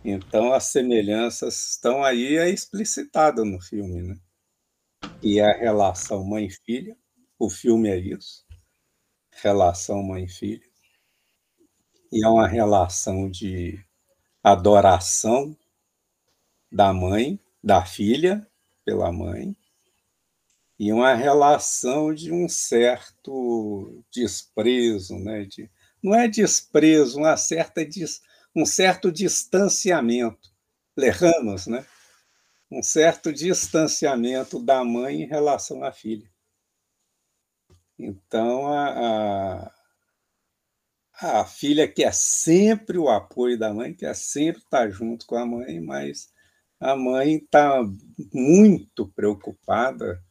Então, 0.03 0.53
as 0.53 0.65
semelhanças 0.65 1.71
estão 1.71 2.03
aí 2.03 2.37
é 2.37 2.47
explicitado 2.47 3.43
no 3.43 3.59
filme, 3.59 4.03
né? 4.03 4.15
E 5.23 5.39
é 5.39 5.45
a 5.45 5.57
relação 5.57 6.23
mãe-filha, 6.23 6.95
o 7.39 7.49
filme 7.49 7.89
é 7.89 7.97
isso, 7.97 8.44
relação 9.41 10.01
mãe-filha, 10.03 10.65
e 12.11 12.23
é 12.23 12.27
uma 12.27 12.47
relação 12.47 13.29
de 13.29 13.79
adoração 14.43 15.57
da 16.71 16.93
mãe, 16.93 17.39
da 17.63 17.85
filha 17.85 18.45
pela 18.83 19.11
mãe, 19.11 19.55
e 20.77 20.91
uma 20.91 21.13
relação 21.13 22.13
de 22.13 22.31
um 22.31 22.49
certo 22.49 24.03
desprezo, 24.11 25.17
né? 25.17 25.45
De, 25.45 25.69
não 26.03 26.13
é 26.13 26.27
desprezo, 26.27 27.19
uma 27.19 27.37
certa 27.37 27.85
des, 27.85 28.21
um 28.55 28.65
certo 28.65 29.11
distanciamento, 29.11 30.49
lerranos, 30.95 31.67
né? 31.67 31.85
um 32.71 32.81
certo 32.81 33.31
distanciamento 33.31 34.59
da 34.61 34.83
mãe 34.83 35.21
em 35.21 35.25
relação 35.25 35.83
à 35.83 35.91
filha. 35.91 36.29
Então, 37.97 38.67
a, 38.67 39.71
a, 41.21 41.39
a 41.41 41.45
filha 41.45 41.87
quer 41.87 42.13
sempre 42.13 42.97
o 42.97 43.09
apoio 43.09 43.57
da 43.57 43.73
mãe, 43.73 43.93
quer 43.93 44.15
sempre 44.15 44.61
estar 44.61 44.89
junto 44.89 45.25
com 45.25 45.35
a 45.35 45.45
mãe, 45.45 45.79
mas 45.79 46.29
a 46.79 46.95
mãe 46.95 47.35
está 47.35 47.81
muito 48.33 49.07
preocupada 49.09 50.21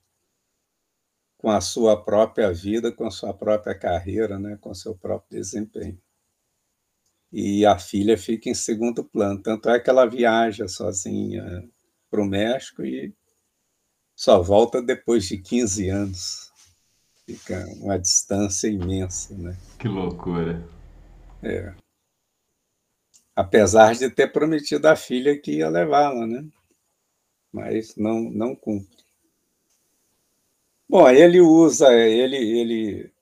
com 1.39 1.51
a 1.51 1.61
sua 1.61 2.03
própria 2.03 2.53
vida, 2.53 2.93
com 2.93 3.07
a 3.07 3.11
sua 3.11 3.35
própria 3.35 3.79
carreira, 3.79 4.39
né, 4.39 4.57
com 4.61 4.71
o 4.71 4.75
seu 4.75 4.97
próprio 4.97 5.39
desempenho 5.39 5.99
e 7.37 7.67
a 7.67 7.77
filha 7.77 8.17
fica 8.17 8.49
em 8.49 8.55
segundo 8.55 9.03
plano. 9.03 9.43
Tanto 9.43 9.69
é 9.69 9.81
que 9.81 9.91
ela 9.91 10.07
viaja 10.07 10.69
sozinha 10.69 11.69
para 12.09 12.23
o 12.23 12.25
México 12.25 12.85
e 12.85 13.13
só 14.15 14.41
volta 14.41 14.81
depois 14.81 15.27
de 15.27 15.39
15 15.39 15.89
anos. 15.89 16.44
Fica 17.27 17.65
uma 17.81 17.99
distância 17.99 18.69
imensa, 18.69 19.35
né? 19.35 19.57
Que 19.79 19.89
loucura. 19.89 20.63
É. 21.43 21.75
Apesar 23.35 23.95
de 23.95 24.11
ter 24.11 24.31
prometido 24.31 24.87
à 24.87 24.95
filha 24.95 25.39
que 25.39 25.59
ia 25.59 25.69
levá-la, 25.69 26.27
né? 26.27 26.47
Mas 27.51 27.97
não, 27.97 28.21
não 28.21 28.55
cumpre. 28.55 29.05
Bom, 30.89 31.09
ele 31.09 31.41
usa, 31.41 31.93
ele, 31.95 32.37
ele 32.37 33.13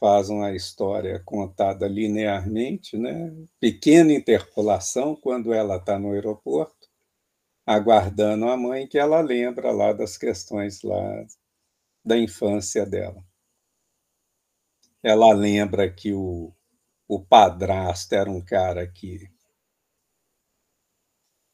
faz 0.00 0.28
uma 0.28 0.52
história 0.52 1.18
contada 1.24 1.86
linearmente, 1.86 2.96
né? 2.96 3.32
pequena 3.60 4.12
interpolação 4.12 5.14
quando 5.16 5.52
ela 5.52 5.76
está 5.76 5.98
no 5.98 6.12
aeroporto, 6.12 6.88
aguardando 7.64 8.48
a 8.48 8.56
mãe, 8.56 8.86
que 8.86 8.98
ela 8.98 9.20
lembra 9.20 9.70
lá 9.70 9.92
das 9.92 10.18
questões 10.18 10.82
lá 10.82 11.24
da 12.04 12.16
infância 12.18 12.86
dela. 12.86 13.24
Ela 15.04 15.32
lembra 15.32 15.88
que 15.88 16.12
o, 16.12 16.52
o 17.08 17.20
padrasto 17.24 18.14
era 18.14 18.28
um 18.30 18.40
cara 18.44 18.86
que 18.86 19.30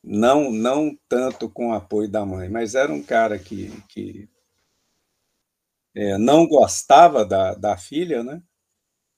não 0.04 0.50
não 0.52 0.94
tanto 1.08 1.48
com 1.48 1.70
o 1.70 1.72
apoio 1.72 2.06
da 2.06 2.24
mãe, 2.26 2.50
mas 2.50 2.74
era 2.74 2.92
um 2.92 3.02
cara 3.02 3.38
que, 3.38 3.70
que 3.88 4.28
é, 5.94 6.16
não 6.18 6.46
gostava 6.46 7.24
da, 7.24 7.54
da 7.54 7.76
filha, 7.76 8.22
né? 8.22 8.42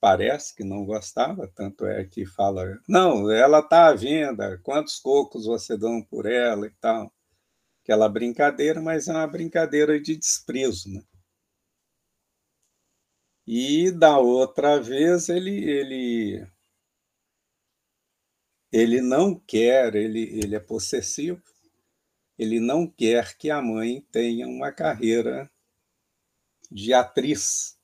Parece 0.01 0.55
que 0.57 0.65
não 0.65 0.85
gostava, 0.87 1.49
tanto 1.55 1.87
é 1.87 2.05
que 2.05 2.27
fala, 2.27 2.79
não, 2.89 3.31
ela 3.31 3.61
está 3.61 3.89
à 3.89 3.95
venda, 3.95 4.59
quantos 4.63 4.99
cocos 5.01 5.47
você 5.47 5.77
dão 5.79 6.03
por 6.03 6.27
ela 6.27 6.67
e 6.67 6.73
tal. 6.81 7.13
Aquela 7.85 8.09
brincadeira, 8.09 8.81
mas 8.83 9.09
é 9.09 9.13
uma 9.13 9.27
brincadeira 9.27 10.01
de 10.01 10.17
desprezo, 10.17 10.91
né? 10.91 11.03
E 13.47 13.93
da 13.93 14.19
outra 14.19 14.81
vez 14.81 15.29
ele 15.29 15.63
ele 15.65 16.45
ele 18.73 19.01
não 19.01 19.35
quer, 19.35 19.95
ele 19.95 20.23
ele 20.39 20.57
é 20.57 20.61
possessivo, 20.61 21.41
ele 22.39 22.61
não 22.61 22.87
quer 22.87 23.37
que 23.39 23.51
a 23.51 23.63
mãe 23.63 24.07
tenha 24.13 24.49
uma 24.49 24.73
carreira 24.73 25.51
de 26.73 26.93
atriz, 26.93 27.79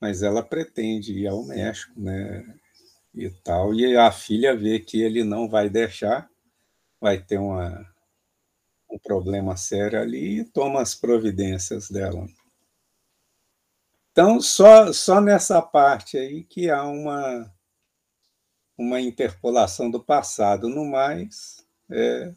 mas 0.00 0.22
ela 0.22 0.42
pretende 0.42 1.12
ir 1.18 1.26
ao 1.26 1.44
México, 1.44 1.92
né? 1.98 2.44
E 3.14 3.30
tal, 3.30 3.74
e 3.74 3.96
a 3.96 4.12
filha 4.12 4.56
vê 4.56 4.80
que 4.80 5.00
ele 5.02 5.24
não 5.24 5.48
vai 5.48 5.70
deixar, 5.70 6.30
vai 7.00 7.22
ter 7.22 7.38
uma, 7.38 7.86
um 8.90 8.98
problema 8.98 9.56
sério 9.56 9.98
ali 10.00 10.40
e 10.40 10.44
toma 10.44 10.82
as 10.82 10.94
providências 10.94 11.88
dela. 11.90 12.26
Então, 14.12 14.40
só, 14.40 14.92
só 14.92 15.20
nessa 15.20 15.62
parte 15.62 16.18
aí 16.18 16.42
que 16.44 16.68
há 16.68 16.84
uma, 16.84 17.52
uma 18.76 19.00
interpolação 19.00 19.90
do 19.90 20.02
passado. 20.02 20.68
No 20.68 20.84
mais, 20.84 21.64
é, 21.90 22.34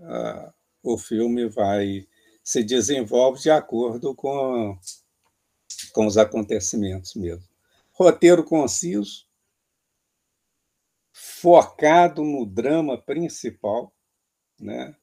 a, 0.00 0.52
o 0.82 0.96
filme 0.96 1.48
vai 1.48 2.06
se 2.44 2.62
desenvolve 2.62 3.40
de 3.40 3.50
acordo 3.50 4.14
com, 4.14 4.78
com 5.92 6.06
os 6.06 6.16
acontecimentos 6.16 7.14
mesmo. 7.16 7.48
Roteiro 7.92 8.44
conciso, 8.44 9.26
focado 11.12 12.22
no 12.22 12.46
drama 12.46 12.96
principal, 12.96 13.92
né? 14.60 14.94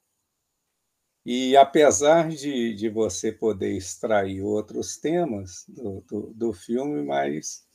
E 1.25 1.55
apesar 1.55 2.29
de, 2.29 2.73
de 2.73 2.89
você 2.89 3.31
poder 3.31 3.77
extrair 3.77 4.41
outros 4.41 4.97
temas 4.97 5.63
do, 5.69 6.01
do, 6.01 6.33
do 6.33 6.53
filme, 6.53 7.01
mas 7.01 7.65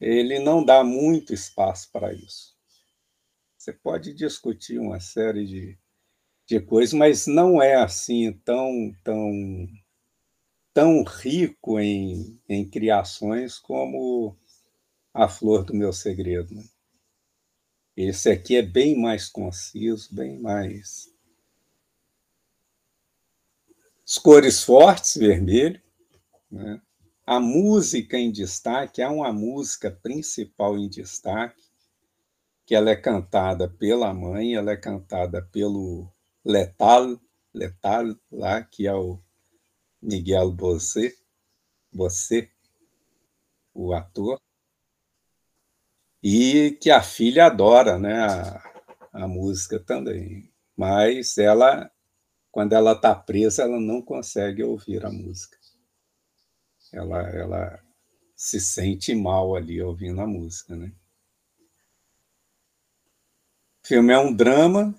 ele 0.00 0.40
não 0.40 0.64
dá 0.64 0.82
muito 0.82 1.32
espaço 1.32 1.90
para 1.92 2.12
isso. 2.12 2.54
Você 3.56 3.72
pode 3.72 4.12
discutir 4.12 4.78
uma 4.78 4.98
série 4.98 5.46
de, 5.46 5.78
de 6.46 6.60
coisas, 6.60 6.92
mas 6.92 7.26
não 7.28 7.62
é 7.62 7.76
assim 7.76 8.32
tão, 8.44 8.92
tão, 9.04 9.68
tão 10.72 11.04
rico 11.04 11.78
em, 11.78 12.40
em 12.48 12.68
criações 12.68 13.56
como 13.56 14.36
A 15.14 15.28
Flor 15.28 15.64
do 15.64 15.74
Meu 15.74 15.92
Segredo. 15.92 16.52
Né? 16.52 16.64
Esse 17.96 18.28
aqui 18.30 18.56
é 18.56 18.62
bem 18.62 19.00
mais 19.00 19.28
conciso, 19.28 20.12
bem 20.12 20.40
mais 20.40 21.13
as 24.06 24.18
cores 24.18 24.62
fortes, 24.62 25.16
vermelho. 25.16 25.80
Né? 26.50 26.80
A 27.26 27.40
música 27.40 28.18
em 28.18 28.30
destaque, 28.30 29.00
há 29.00 29.10
uma 29.10 29.32
música 29.32 29.90
principal 29.90 30.76
em 30.76 30.88
destaque, 30.88 31.62
que 32.66 32.74
ela 32.74 32.90
é 32.90 32.96
cantada 32.96 33.68
pela 33.68 34.12
mãe, 34.12 34.54
ela 34.54 34.72
é 34.72 34.76
cantada 34.76 35.42
pelo 35.42 36.08
Letal, 36.44 37.18
Letal 37.52 38.14
lá, 38.30 38.62
que 38.62 38.86
é 38.86 38.94
o 38.94 39.18
Miguel 40.02 40.50
Bosé, 40.52 41.14
você, 41.92 42.50
o 43.72 43.94
ator, 43.94 44.40
e 46.22 46.78
que 46.80 46.90
a 46.90 47.02
filha 47.02 47.46
adora 47.46 47.98
né, 47.98 48.20
a, 48.20 48.62
a 49.12 49.28
música 49.28 49.78
também. 49.78 50.50
Mas 50.76 51.38
ela 51.38 51.90
quando 52.54 52.72
ela 52.72 52.92
está 52.92 53.12
presa, 53.12 53.64
ela 53.64 53.80
não 53.80 54.00
consegue 54.00 54.62
ouvir 54.62 55.04
a 55.04 55.10
música. 55.10 55.58
Ela, 56.92 57.28
ela 57.30 57.80
se 58.36 58.60
sente 58.60 59.12
mal 59.12 59.56
ali 59.56 59.82
ouvindo 59.82 60.20
a 60.20 60.26
música, 60.26 60.76
né? 60.76 60.92
O 63.82 63.88
filme 63.88 64.12
é 64.12 64.18
um 64.20 64.32
drama 64.32 64.94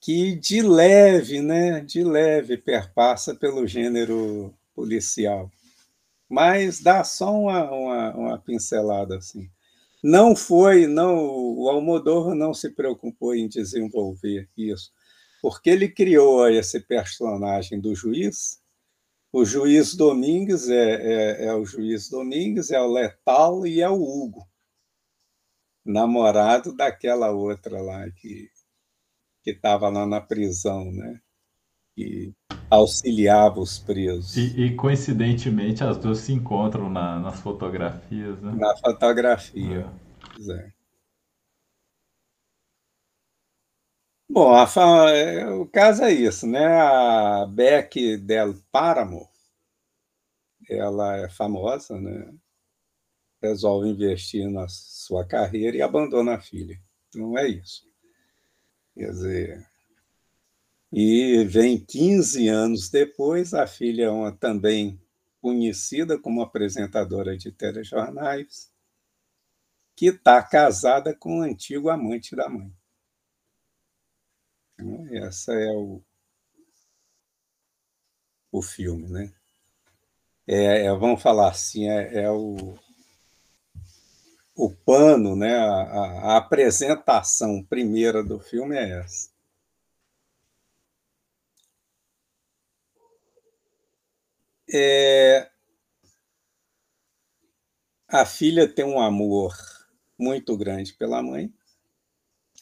que 0.00 0.34
de 0.34 0.60
leve, 0.60 1.40
né, 1.40 1.78
de 1.78 2.02
leve 2.02 2.58
perpassa 2.58 3.32
pelo 3.32 3.64
gênero 3.64 4.52
policial, 4.74 5.48
mas 6.28 6.80
dá 6.80 7.04
só 7.04 7.32
uma, 7.32 7.70
uma, 7.70 8.16
uma 8.16 8.38
pincelada 8.40 9.18
assim. 9.18 9.48
Não 10.02 10.34
foi, 10.34 10.88
não, 10.88 11.16
o 11.16 11.68
Almodóvar 11.68 12.34
não 12.34 12.52
se 12.52 12.70
preocupou 12.70 13.36
em 13.36 13.46
desenvolver 13.46 14.48
isso 14.56 14.95
porque 15.46 15.70
ele 15.70 15.88
criou 15.88 16.48
esse 16.48 16.80
personagem 16.80 17.80
do 17.80 17.94
juiz. 17.94 18.60
O 19.32 19.44
juiz 19.44 19.94
Domingues 19.94 20.68
é, 20.68 20.74
é, 20.74 21.46
é 21.46 21.54
o 21.54 21.64
juiz 21.64 22.10
Domingues, 22.10 22.72
é 22.72 22.80
o 22.80 22.92
Letal 22.92 23.64
e 23.64 23.80
é 23.80 23.88
o 23.88 23.94
Hugo, 23.94 24.44
namorado 25.84 26.74
daquela 26.74 27.30
outra 27.30 27.80
lá 27.80 28.10
que 28.10 28.50
que 29.44 29.52
estava 29.52 29.88
lá 29.88 30.04
na 30.04 30.20
prisão, 30.20 30.90
né? 30.90 31.20
Que 31.94 32.34
auxiliava 32.68 33.60
os 33.60 33.78
presos. 33.78 34.36
E, 34.36 34.64
e 34.64 34.74
coincidentemente 34.74 35.84
as 35.84 35.96
duas 35.96 36.18
se 36.18 36.32
encontram 36.32 36.90
na, 36.90 37.20
nas 37.20 37.38
fotografias, 37.38 38.42
né? 38.42 38.50
Na 38.50 38.76
fotografia. 38.78 39.88
É. 40.50 40.75
Bom, 44.36 44.52
a, 44.54 44.66
é, 45.12 45.46
o 45.48 45.64
caso 45.66 46.04
é 46.04 46.12
isso, 46.12 46.46
né? 46.46 46.66
A 46.66 47.46
Beck 47.46 48.18
Del 48.18 48.54
Páramo, 48.70 49.26
ela 50.68 51.16
é 51.16 51.28
famosa, 51.30 51.98
né? 51.98 52.34
Resolve 53.40 53.88
investir 53.88 54.46
na 54.50 54.68
sua 54.68 55.26
carreira 55.26 55.78
e 55.78 55.80
abandona 55.80 56.34
a 56.34 56.38
filha. 56.38 56.78
Não 57.14 57.38
é 57.38 57.48
isso. 57.48 57.90
Quer 58.94 59.10
dizer, 59.10 59.66
e 60.92 61.42
vem 61.44 61.82
15 61.82 62.46
anos 62.46 62.90
depois, 62.90 63.54
a 63.54 63.66
filha 63.66 64.04
é 64.04 64.10
uma, 64.10 64.32
também 64.32 65.00
conhecida 65.40 66.18
como 66.18 66.42
apresentadora 66.42 67.38
de 67.38 67.50
telejornais, 67.50 68.70
que 69.96 70.08
está 70.08 70.42
casada 70.42 71.14
com 71.14 71.38
o 71.38 71.42
antigo 71.42 71.88
amante 71.88 72.36
da 72.36 72.50
mãe. 72.50 72.70
Né? 74.78 75.18
Essa 75.26 75.52
é 75.52 75.70
o, 75.72 76.02
o 78.52 78.62
filme, 78.62 79.08
né? 79.08 79.32
É, 80.46 80.86
é, 80.86 80.90
vamos 80.94 81.22
falar 81.22 81.50
assim, 81.50 81.88
é, 81.88 82.22
é, 82.22 82.30
o, 82.30 82.78
o 84.54 84.70
pano, 84.70 85.34
né? 85.36 85.56
A, 85.56 85.72
a, 85.72 86.32
a, 86.34 86.36
apresentação 86.36 87.62
primeira 87.64 88.22
do 88.22 88.38
filme 88.38 88.76
é 88.76 89.00
essa. 89.00 89.30
É, 94.72 95.48
a 98.08 98.24
filha 98.24 98.68
tem 98.68 98.84
um 98.84 99.00
amor 99.00 99.54
muito 100.18 100.56
grande 100.56 100.92
pela 100.94 101.22
mãe, 101.22 101.52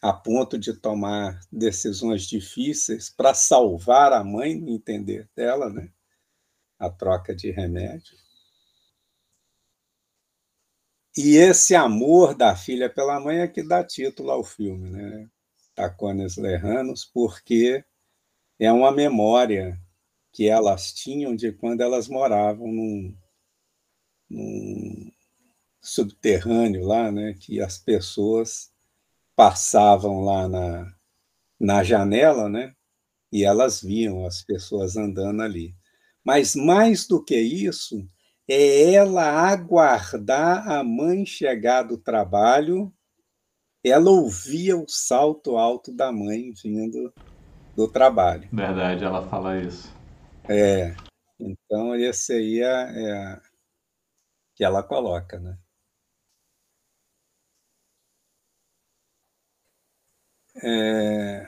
a 0.05 0.13
ponto 0.13 0.59
de 0.59 0.75
tomar 0.75 1.41
decisões 1.51 2.25
difíceis 2.27 3.09
para 3.09 3.33
salvar 3.33 4.13
a 4.13 4.23
mãe, 4.23 4.55
no 4.55 4.69
entender 4.69 5.27
dela, 5.35 5.71
né? 5.71 5.91
a 6.79 6.91
troca 6.91 7.35
de 7.35 7.51
remédio. 7.51 8.15
E 11.17 11.37
esse 11.37 11.75
amor 11.75 12.35
da 12.35 12.55
filha 12.55 12.91
pela 12.91 13.19
mãe 13.19 13.39
é 13.39 13.49
que 13.49 13.63
dá 13.63 13.83
título 13.83 14.31
ao 14.31 14.45
filme, 14.45 14.91
né? 14.91 15.27
Tacones 15.75 16.37
Lerranos, 16.37 17.07
porque 17.07 17.83
é 18.59 18.71
uma 18.71 18.93
memória 18.93 19.81
que 20.31 20.47
elas 20.47 20.93
tinham 20.93 21.35
de 21.35 21.51
quando 21.51 21.81
elas 21.81 22.09
moravam 22.09 22.67
num, 22.67 23.17
num 24.29 25.11
subterrâneo 25.81 26.85
lá, 26.85 27.11
né? 27.11 27.33
Que 27.41 27.63
as 27.63 27.79
pessoas 27.79 28.74
passavam 29.37 30.21
lá 30.21 30.49
na, 30.49 30.93
na 31.59 31.83
janela, 31.83 32.49
né? 32.49 32.75
E 33.33 33.45
elas 33.45 33.83
viam 33.83 34.25
as 34.27 34.43
pessoas 34.43 34.97
andando 34.97 35.43
ali. 35.43 35.75
Mas 36.25 36.55
mais 36.55 37.07
do 37.07 37.23
que 37.23 37.39
isso, 37.39 38.09
é 38.49 38.93
ela 38.93 39.51
aguardar 39.51 40.69
a 40.71 40.85
mãe 40.85 41.27
chegar 41.27 41.83
do 41.83 41.99
trabalho, 41.99 42.93
ela 43.85 44.11
ouvia 44.11 44.77
o 44.77 44.89
salto 44.89 45.57
alto 45.57 45.93
da 45.93 46.11
mãe 46.13 46.53
vindo 46.63 47.13
do 47.77 47.89
trabalho. 47.89 48.49
Verdade, 48.53 49.05
ela 49.05 49.27
fala 49.29 49.59
isso. 49.59 49.93
É. 50.49 50.95
Então, 51.39 51.95
esse 51.97 52.33
aí 52.33 52.61
é, 52.61 52.67
é 52.67 53.41
que 54.55 54.65
ela 54.65 54.83
coloca, 54.83 55.39
né? 55.39 55.59
É, 60.63 61.47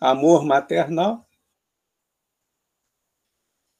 amor 0.00 0.44
maternal. 0.44 1.26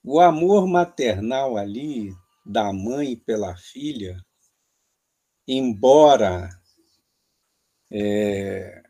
O 0.03 0.19
amor 0.19 0.67
maternal 0.67 1.57
ali 1.57 2.15
da 2.45 2.73
mãe 2.73 3.17
pela 3.17 3.57
filha, 3.57 4.17
embora 5.47 6.49
é, 7.91 8.83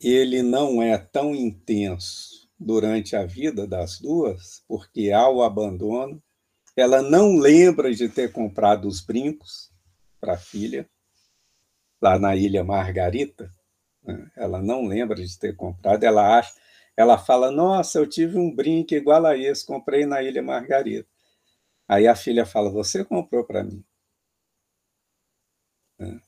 ele 0.00 0.42
não 0.42 0.82
é 0.82 0.98
tão 0.98 1.34
intenso 1.34 2.48
durante 2.58 3.14
a 3.14 3.24
vida 3.24 3.66
das 3.66 4.00
duas, 4.00 4.64
porque 4.66 5.12
há 5.12 5.28
o 5.28 5.42
abandono, 5.42 6.22
ela 6.74 7.00
não 7.00 7.36
lembra 7.36 7.94
de 7.94 8.08
ter 8.08 8.32
comprado 8.32 8.88
os 8.88 9.00
brincos 9.00 9.72
para 10.20 10.34
a 10.34 10.38
filha, 10.38 10.88
lá 12.00 12.18
na 12.18 12.36
Ilha 12.36 12.64
Margarita. 12.64 13.50
Né? 14.02 14.30
Ela 14.36 14.62
não 14.62 14.86
lembra 14.86 15.16
de 15.16 15.38
ter 15.38 15.54
comprado, 15.54 16.04
ela 16.04 16.38
acha, 16.38 16.52
ela 16.96 17.18
fala: 17.18 17.50
Nossa, 17.50 17.98
eu 17.98 18.06
tive 18.08 18.38
um 18.38 18.54
brinco 18.54 18.94
igual 18.94 19.24
a 19.26 19.36
esse, 19.36 19.66
comprei 19.66 20.06
na 20.06 20.22
Ilha 20.22 20.42
Margarita. 20.42 21.08
Aí 21.88 22.06
a 22.06 22.16
filha 22.16 22.46
fala: 22.46 22.70
Você 22.70 23.04
comprou 23.04 23.44
para 23.44 23.62
mim. 23.62 23.84
Né? 25.98 26.20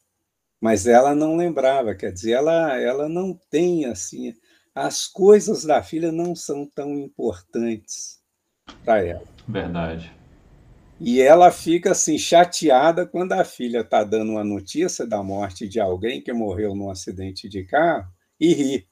Mas 0.60 0.86
ela 0.86 1.14
não 1.14 1.36
lembrava, 1.36 1.94
quer 1.94 2.12
dizer, 2.12 2.32
ela, 2.32 2.76
ela 2.76 3.08
não 3.08 3.32
tem 3.48 3.84
assim. 3.84 4.34
As 4.74 5.06
coisas 5.06 5.64
da 5.64 5.82
filha 5.82 6.10
não 6.10 6.34
são 6.34 6.66
tão 6.66 6.94
importantes 6.98 8.20
para 8.84 9.04
ela. 9.04 9.24
Verdade. 9.46 10.17
E 11.00 11.20
ela 11.20 11.50
fica 11.52 11.92
assim 11.92 12.18
chateada 12.18 13.06
quando 13.06 13.32
a 13.32 13.44
filha 13.44 13.80
está 13.80 14.02
dando 14.02 14.32
uma 14.32 14.44
notícia 14.44 15.06
da 15.06 15.22
morte 15.22 15.68
de 15.68 15.78
alguém 15.78 16.20
que 16.20 16.32
morreu 16.32 16.74
num 16.74 16.90
acidente 16.90 17.48
de 17.48 17.64
carro 17.64 18.12
e 18.40 18.52
ri 18.52 18.88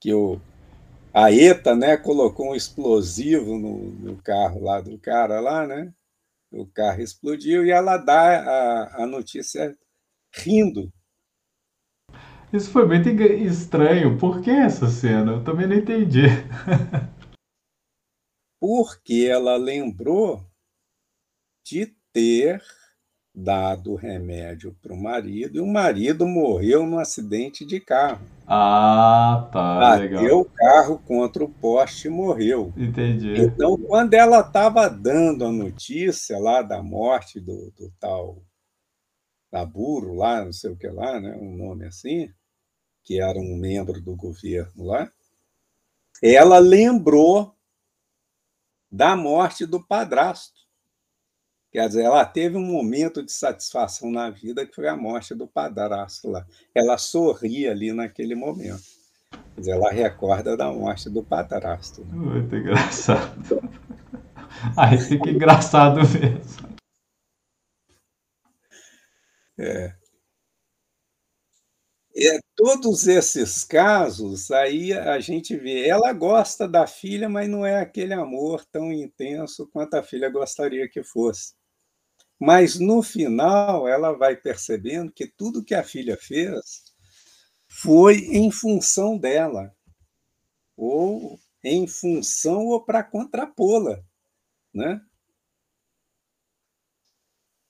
que 0.00 0.12
o 0.14 0.40
a 1.12 1.32
ETA, 1.32 1.74
né, 1.74 1.96
colocou 1.96 2.50
um 2.50 2.54
explosivo 2.54 3.58
no, 3.58 3.90
no 3.90 4.16
carro 4.22 4.62
lá 4.62 4.82
do 4.82 4.98
cara 4.98 5.40
lá, 5.40 5.66
né? 5.66 5.90
O 6.52 6.66
carro 6.66 7.00
explodiu 7.00 7.64
e 7.64 7.70
ela 7.70 7.96
dá 7.96 8.38
a, 8.38 9.02
a 9.02 9.06
notícia 9.06 9.74
rindo. 10.30 10.92
Isso 12.52 12.70
foi 12.70 12.86
muito 12.86 13.08
estranho. 13.08 14.18
Por 14.18 14.42
que 14.42 14.50
essa 14.50 14.88
cena? 14.88 15.32
Eu 15.32 15.42
também 15.42 15.66
não 15.66 15.76
entendi. 15.76 16.26
Porque 18.60 19.26
ela 19.26 19.56
lembrou 19.56 20.45
de 21.66 21.92
ter 22.12 22.62
dado 23.34 23.96
remédio 23.96 24.74
para 24.80 24.94
o 24.94 24.96
marido 24.96 25.58
e 25.58 25.60
o 25.60 25.66
marido 25.66 26.26
morreu 26.26 26.86
num 26.86 26.98
acidente 26.98 27.66
de 27.66 27.80
carro. 27.80 28.24
Ah, 28.46 29.50
tá. 29.52 29.78
Bateu 29.78 30.20
legal. 30.20 30.40
o 30.40 30.44
carro 30.44 30.98
contra 31.00 31.44
o 31.44 31.48
poste 31.48 32.06
e 32.06 32.10
morreu. 32.10 32.72
Entendi. 32.76 33.34
Então, 33.36 33.76
quando 33.76 34.14
ela 34.14 34.40
estava 34.40 34.88
dando 34.88 35.44
a 35.44 35.52
notícia 35.52 36.38
lá 36.38 36.62
da 36.62 36.82
morte 36.82 37.38
do, 37.38 37.70
do 37.72 37.92
tal 38.00 38.42
Taburo, 39.50 40.14
lá, 40.14 40.44
não 40.44 40.52
sei 40.52 40.70
o 40.70 40.76
que 40.76 40.88
lá, 40.88 41.20
né, 41.20 41.36
um 41.36 41.56
nome 41.56 41.86
assim, 41.86 42.32
que 43.04 43.20
era 43.20 43.38
um 43.38 43.56
membro 43.56 44.00
do 44.00 44.16
governo 44.16 44.84
lá, 44.84 45.10
ela 46.22 46.58
lembrou 46.58 47.54
da 48.90 49.14
morte 49.14 49.66
do 49.66 49.84
padrasto. 49.84 50.65
Quer 51.76 51.88
dizer, 51.88 52.04
ela 52.04 52.24
teve 52.24 52.56
um 52.56 52.64
momento 52.64 53.22
de 53.22 53.30
satisfação 53.30 54.10
na 54.10 54.30
vida 54.30 54.64
que 54.64 54.74
foi 54.74 54.88
a 54.88 54.96
morte 54.96 55.34
do 55.34 55.46
padrasto 55.46 56.30
lá. 56.30 56.46
Ela 56.74 56.96
sorria 56.96 57.70
ali 57.70 57.92
naquele 57.92 58.34
momento. 58.34 58.82
Quer 59.30 59.60
dizer, 59.60 59.72
ela 59.72 59.90
recorda 59.90 60.56
da 60.56 60.72
morte 60.72 61.10
do 61.10 61.22
padrasto. 61.22 62.02
Muito 62.06 62.56
engraçado. 62.56 63.60
Aí 64.74 64.96
fica 64.96 65.28
engraçado 65.28 65.96
mesmo. 65.96 66.78
É. 69.58 69.94
É, 72.16 72.38
todos 72.56 73.06
esses 73.06 73.64
casos, 73.64 74.50
aí 74.50 74.94
a 74.94 75.20
gente 75.20 75.54
vê, 75.54 75.86
ela 75.86 76.14
gosta 76.14 76.66
da 76.66 76.86
filha, 76.86 77.28
mas 77.28 77.46
não 77.46 77.66
é 77.66 77.78
aquele 77.78 78.14
amor 78.14 78.64
tão 78.64 78.90
intenso 78.90 79.68
quanto 79.70 79.92
a 79.92 80.02
filha 80.02 80.30
gostaria 80.30 80.88
que 80.88 81.02
fosse. 81.02 81.54
Mas 82.38 82.78
no 82.78 83.02
final 83.02 83.88
ela 83.88 84.12
vai 84.12 84.36
percebendo 84.36 85.12
que 85.12 85.26
tudo 85.26 85.64
que 85.64 85.74
a 85.74 85.82
filha 85.82 86.16
fez 86.16 86.94
foi 87.68 88.18
em 88.18 88.50
função 88.50 89.18
dela, 89.18 89.74
ou 90.76 91.38
em 91.64 91.86
função 91.86 92.66
ou 92.66 92.84
para 92.84 93.02
contrapô-la, 93.02 94.02
né? 94.72 95.00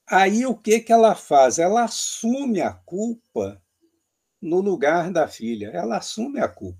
Aí 0.08 0.46
o 0.46 0.56
que 0.56 0.80
que 0.80 0.92
ela 0.92 1.14
faz? 1.14 1.58
Ela 1.58 1.84
assume 1.84 2.60
a 2.60 2.72
culpa 2.72 3.60
no 4.40 4.60
lugar 4.60 5.10
da 5.10 5.26
filha. 5.26 5.70
Ela 5.74 5.98
assume 5.98 6.40
a 6.40 6.48
culpa 6.48 6.78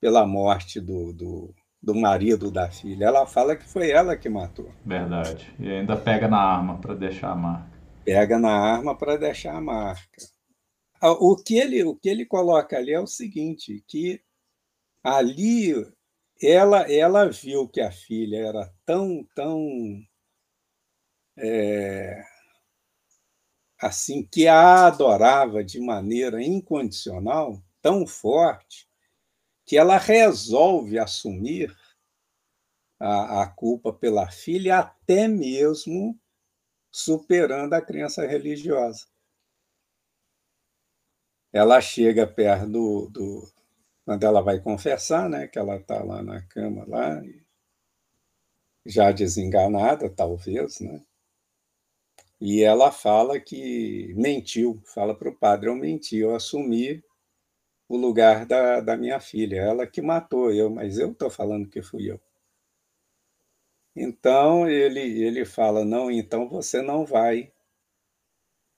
pela 0.00 0.26
morte 0.26 0.80
do, 0.80 1.12
do, 1.12 1.54
do 1.82 1.94
marido 1.94 2.50
da 2.50 2.70
filha. 2.70 3.06
Ela 3.06 3.26
fala 3.26 3.56
que 3.56 3.64
foi 3.64 3.90
ela 3.90 4.16
que 4.16 4.28
matou. 4.28 4.70
Verdade. 4.84 5.52
E 5.58 5.68
ainda 5.68 5.96
pega 5.96 6.28
na 6.28 6.38
arma 6.38 6.78
para 6.78 6.94
deixar 6.94 7.32
a 7.32 7.36
marca. 7.36 7.72
Pega 8.04 8.38
na 8.38 8.52
arma 8.52 8.96
para 8.96 9.16
deixar 9.16 9.56
a 9.56 9.60
marca. 9.60 10.22
Ah, 11.00 11.10
o 11.12 11.34
que, 11.36 11.58
ele, 11.58 11.82
o 11.82 11.96
que 11.96 12.08
ele 12.08 12.24
coloca 12.24 12.76
ali 12.76 12.92
é 12.92 13.00
o 13.00 13.06
seguinte, 13.06 13.82
que 13.88 14.22
ali 15.02 15.74
ela, 16.40 16.90
ela 16.92 17.28
viu 17.28 17.68
que 17.68 17.80
a 17.80 17.90
filha 17.90 18.36
era 18.36 18.72
tão, 18.86 19.26
tão 19.34 19.66
é, 21.36 22.22
assim, 23.80 24.24
que 24.24 24.46
a 24.46 24.86
adorava 24.86 25.64
de 25.64 25.80
maneira 25.80 26.40
incondicional, 26.40 27.60
tão 27.80 28.06
forte, 28.06 28.88
que 29.64 29.76
ela 29.76 29.96
resolve 29.96 30.98
assumir 30.98 31.76
a, 32.98 33.42
a 33.42 33.48
culpa 33.48 33.92
pela 33.92 34.30
filha, 34.30 34.78
até 34.78 35.26
mesmo 35.26 36.18
superando 36.90 37.74
a 37.74 37.80
crença 37.80 38.26
religiosa. 38.26 39.06
Ela 41.52 41.80
chega 41.80 42.26
perto 42.26 42.66
do, 42.66 43.08
do 43.10 43.52
quando 44.04 44.24
ela 44.24 44.40
vai 44.40 44.60
confessar, 44.60 45.28
né, 45.28 45.46
que 45.46 45.58
ela 45.58 45.76
está 45.76 46.02
lá 46.02 46.22
na 46.22 46.42
cama 46.42 46.84
lá, 46.86 47.22
já 48.84 49.12
desenganada, 49.12 50.10
talvez, 50.10 50.80
né? 50.80 51.02
E 52.40 52.62
ela 52.62 52.90
fala 52.90 53.38
que 53.38 54.12
mentiu, 54.16 54.82
fala 54.84 55.14
para 55.16 55.28
o 55.28 55.36
padre: 55.36 55.68
eu 55.68 55.76
menti, 55.76 56.18
eu 56.18 56.34
assumi 56.34 57.02
o 57.92 57.96
lugar 57.98 58.46
da, 58.46 58.80
da 58.80 58.96
minha 58.96 59.20
filha. 59.20 59.60
Ela 59.60 59.86
que 59.86 60.00
matou 60.00 60.50
eu, 60.50 60.70
mas 60.70 60.98
eu 60.98 61.12
estou 61.12 61.28
falando 61.28 61.68
que 61.68 61.82
fui 61.82 62.10
eu. 62.10 62.18
Então 63.94 64.66
ele, 64.68 65.00
ele 65.22 65.44
fala: 65.44 65.84
não, 65.84 66.10
então 66.10 66.48
você 66.48 66.80
não 66.80 67.04
vai 67.04 67.52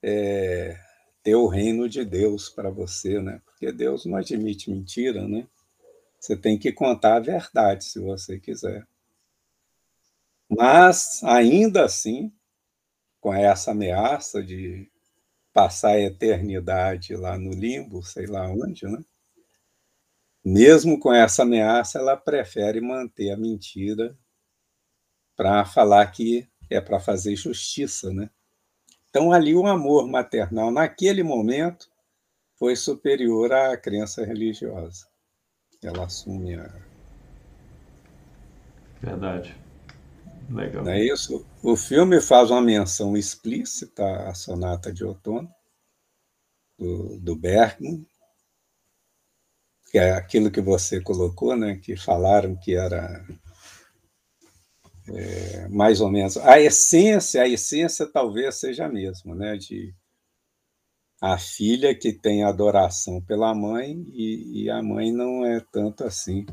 é, 0.03 0.77
ter 1.23 1.37
o 1.37 1.47
reino 1.47 1.89
de 1.89 2.05
Deus 2.05 2.49
para 2.49 2.71
você, 2.71 3.21
né? 3.21 3.41
Porque 3.45 3.71
Deus 3.71 4.05
não 4.05 4.17
admite 4.17 4.69
mentira, 4.69 5.29
né? 5.29 5.47
Você 6.19 6.37
tem 6.37 6.59
que 6.59 6.73
contar 6.73 7.17
a 7.17 7.21
verdade 7.21 7.85
se 7.85 8.01
você 8.01 8.41
quiser. 8.41 8.85
Mas, 10.49 11.23
ainda 11.23 11.85
assim, 11.85 12.33
com 13.21 13.33
essa 13.33 13.71
ameaça 13.71 14.43
de 14.43 14.91
passar 15.55 15.91
a 15.91 16.01
eternidade 16.01 17.15
lá 17.15 17.39
no 17.39 17.53
limbo, 17.53 18.03
sei 18.03 18.27
lá 18.27 18.47
onde, 18.51 18.87
né? 18.87 19.03
Mesmo 20.45 20.99
com 20.99 21.15
essa 21.15 21.43
ameaça, 21.45 21.99
ela 21.99 22.17
prefere 22.17 22.81
manter 22.81 23.31
a 23.31 23.37
mentira 23.37 24.19
para 25.37 25.65
falar 25.65 26.05
que 26.09 26.47
é 26.69 26.81
para 26.81 26.99
fazer 26.99 27.37
justiça, 27.37 28.13
né? 28.13 28.29
Então 29.09 29.33
ali 29.33 29.55
o 29.55 29.67
amor 29.67 30.09
maternal 30.09 30.73
naquele 30.73 31.23
momento 31.23 31.89
foi 32.57 32.75
superior 32.75 33.53
à 33.53 33.77
crença 33.77 34.25
religiosa. 34.25 35.07
Ela 35.83 36.05
assume 36.05 36.57
a 36.57 36.69
verdade. 39.01 39.64
Legal. 40.51 40.85
Não 40.85 40.93
é 40.93 41.05
isso? 41.05 41.45
O 41.63 41.77
filme 41.77 42.21
faz 42.21 42.51
uma 42.51 42.61
menção 42.61 43.17
explícita 43.17 44.05
à 44.29 44.35
sonata 44.35 44.93
de 44.93 45.05
outono 45.05 45.49
do, 46.79 47.19
do 47.21 47.37
Bergman, 47.37 48.07
que 49.91 49.99
é 49.99 50.13
aquilo 50.13 50.51
que 50.51 50.61
você 50.61 51.01
colocou, 51.01 51.57
né, 51.57 51.77
que 51.77 51.97
falaram 51.97 52.57
que 52.57 52.75
era 52.75 53.25
é, 55.09 55.69
mais 55.69 56.01
ou 56.01 56.11
menos 56.11 56.37
a 56.37 56.59
essência, 56.59 57.43
a 57.43 57.49
essência 57.49 58.07
talvez 58.07 58.57
seja 58.57 58.87
a 58.87 58.89
mesma, 58.89 59.35
né, 59.35 59.57
de 59.57 59.95
a 61.21 61.39
filha 61.39 61.95
que 61.95 62.13
tem 62.13 62.45
adoração 62.45 63.21
pela 63.23 63.55
mãe 63.55 64.05
e, 64.13 64.65
e 64.65 64.71
a 64.71 64.83
mãe 64.83 65.13
não 65.13 65.45
é 65.45 65.61
tanto 65.73 66.05
assim 66.05 66.45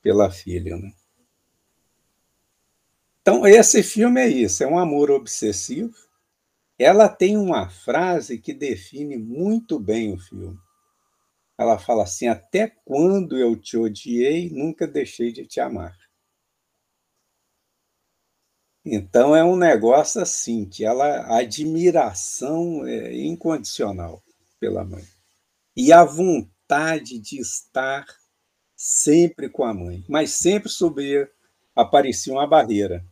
pela 0.00 0.30
filha, 0.30 0.76
né? 0.76 0.90
Então 3.26 3.44
esse 3.44 3.82
filme 3.82 4.20
é 4.20 4.28
isso, 4.28 4.62
é 4.62 4.66
um 4.66 4.78
amor 4.78 5.10
obsessivo. 5.10 5.92
Ela 6.78 7.08
tem 7.08 7.36
uma 7.36 7.68
frase 7.68 8.38
que 8.38 8.54
define 8.54 9.16
muito 9.16 9.80
bem 9.80 10.14
o 10.14 10.18
filme 10.18 10.56
ela 11.58 11.78
fala 11.78 12.02
assim: 12.04 12.28
Até 12.28 12.68
quando 12.84 13.38
eu 13.38 13.56
te 13.56 13.76
odiei, 13.76 14.50
nunca 14.50 14.86
deixei 14.86 15.32
de 15.32 15.46
te 15.46 15.60
amar. 15.60 15.96
Então 18.84 19.34
é 19.34 19.42
um 19.42 19.56
negócio 19.56 20.20
assim, 20.20 20.64
que 20.64 20.84
ela 20.84 21.36
admiração 21.36 22.86
é 22.86 23.12
incondicional 23.16 24.22
pela 24.60 24.84
mãe. 24.84 25.04
E 25.76 25.92
a 25.92 26.04
vontade 26.04 27.18
de 27.18 27.40
estar 27.40 28.06
sempre 28.76 29.48
com 29.48 29.64
a 29.64 29.74
mãe, 29.74 30.04
mas 30.08 30.32
sempre 30.32 30.68
subia, 30.68 31.28
aparecia 31.74 32.32
uma 32.32 32.46
barreira. 32.46 33.04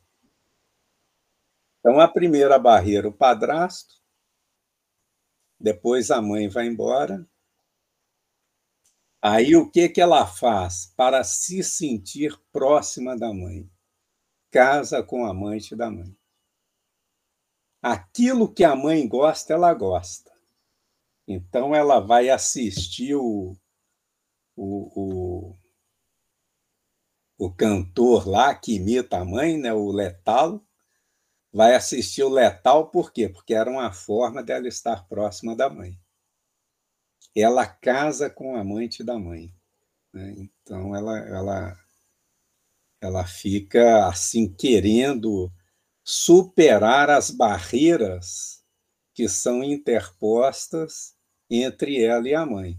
Então 1.84 2.00
a 2.00 2.08
primeira 2.08 2.58
barreira, 2.58 3.08
o 3.08 3.12
padrasto, 3.12 3.94
depois 5.60 6.10
a 6.10 6.22
mãe 6.22 6.48
vai 6.48 6.66
embora, 6.66 7.26
Aí 9.26 9.56
o 9.56 9.70
que, 9.70 9.88
que 9.88 10.02
ela 10.02 10.26
faz 10.26 10.92
para 10.94 11.24
se 11.24 11.64
sentir 11.64 12.38
próxima 12.52 13.16
da 13.16 13.32
mãe? 13.32 13.66
casa 14.54 15.02
com 15.02 15.26
a 15.26 15.30
amante 15.30 15.74
da 15.74 15.90
mãe. 15.90 16.16
Aquilo 17.82 18.54
que 18.54 18.62
a 18.62 18.76
mãe 18.76 19.08
gosta, 19.08 19.52
ela 19.52 19.74
gosta. 19.74 20.30
Então, 21.26 21.74
ela 21.74 21.98
vai 21.98 22.30
assistir 22.30 23.16
o, 23.16 23.56
o, 24.54 24.92
o, 24.94 25.56
o 27.36 27.52
cantor 27.52 28.28
lá 28.28 28.54
que 28.54 28.76
imita 28.76 29.18
a 29.18 29.24
mãe, 29.24 29.58
né, 29.58 29.72
o 29.72 29.90
Letal, 29.90 30.64
vai 31.54 31.76
assistir 31.76 32.24
o 32.24 32.28
Letal 32.28 32.88
por 32.88 33.12
quê? 33.12 33.28
Porque 33.28 33.54
era 33.54 33.70
uma 33.70 33.92
forma 33.92 34.42
dela 34.42 34.66
estar 34.66 35.06
próxima 35.06 35.54
da 35.54 35.70
mãe. 35.70 35.96
Ela 37.34 37.64
casa 37.64 38.28
com 38.28 38.56
a 38.56 38.60
amante 38.60 39.04
da 39.04 39.16
mãe. 39.16 39.54
Né? 40.12 40.34
Então, 40.36 40.96
ela, 40.96 41.16
ela, 41.20 41.78
ela 43.00 43.24
fica 43.24 44.08
assim 44.08 44.52
querendo 44.52 45.50
superar 46.02 47.08
as 47.08 47.30
barreiras 47.30 48.64
que 49.14 49.28
são 49.28 49.62
interpostas 49.62 51.14
entre 51.48 52.02
ela 52.02 52.28
e 52.28 52.34
a 52.34 52.44
mãe. 52.44 52.76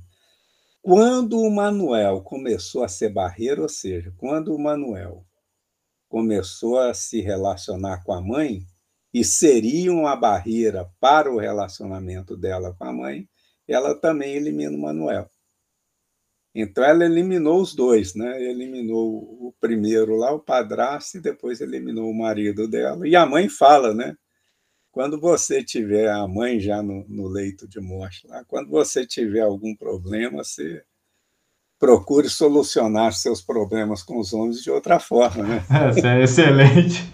Quando 0.82 1.40
o 1.40 1.50
Manuel 1.50 2.22
começou 2.22 2.84
a 2.84 2.90
ser 2.90 3.10
barreira, 3.10 3.62
ou 3.62 3.70
seja, 3.70 4.14
quando 4.18 4.54
o 4.54 4.60
Manuel 4.60 5.26
começou 6.08 6.80
a 6.80 6.94
se 6.94 7.22
relacionar 7.22 8.04
com 8.04 8.14
a 8.14 8.22
mãe 8.22 8.62
e 9.14 9.24
seria 9.24 9.92
uma 9.94 10.16
barreira 10.16 10.90
para 11.00 11.32
o 11.32 11.40
relacionamento 11.40 12.36
dela 12.36 12.76
com 12.78 12.84
a 12.84 12.94
mãe, 12.94 13.30
ela 13.68 13.96
também 13.96 14.36
elimina 14.36 14.76
o 14.76 14.82
Manuel. 14.82 15.30
Então 16.54 16.84
ela 16.84 17.04
eliminou 17.04 17.62
os 17.62 17.76
dois, 17.76 18.16
né? 18.16 18.42
Eliminou 18.42 19.48
o 19.48 19.54
primeiro 19.60 20.16
lá, 20.16 20.32
o 20.32 20.40
padrasto, 20.40 21.18
e 21.18 21.22
depois 21.22 21.60
eliminou 21.60 22.10
o 22.10 22.18
marido 22.18 22.68
dela. 22.68 23.08
E 23.08 23.16
a 23.16 23.26
mãe 23.26 23.50
fala, 23.50 23.94
né? 23.94 24.16
Quando 24.90 25.20
você 25.20 25.62
tiver 25.62 26.10
a 26.10 26.26
mãe 26.26 26.60
já 26.60 26.82
no, 26.82 27.06
no 27.10 27.28
leito 27.28 27.68
de 27.68 27.82
morte 27.82 28.26
lá, 28.28 28.46
quando 28.46 28.70
você 28.70 29.06
tiver 29.06 29.42
algum 29.42 29.76
problema, 29.76 30.42
você 30.42 30.82
procure 31.80 32.30
solucionar 32.30 33.14
seus 33.14 33.42
problemas 33.42 34.02
com 34.02 34.18
os 34.18 34.34
homens 34.34 34.62
de 34.62 34.72
outra 34.72 35.00
forma, 35.00 35.44
né? 35.44 35.66
Essa 35.90 36.08
é 36.08 36.24
excelente. 36.24 37.14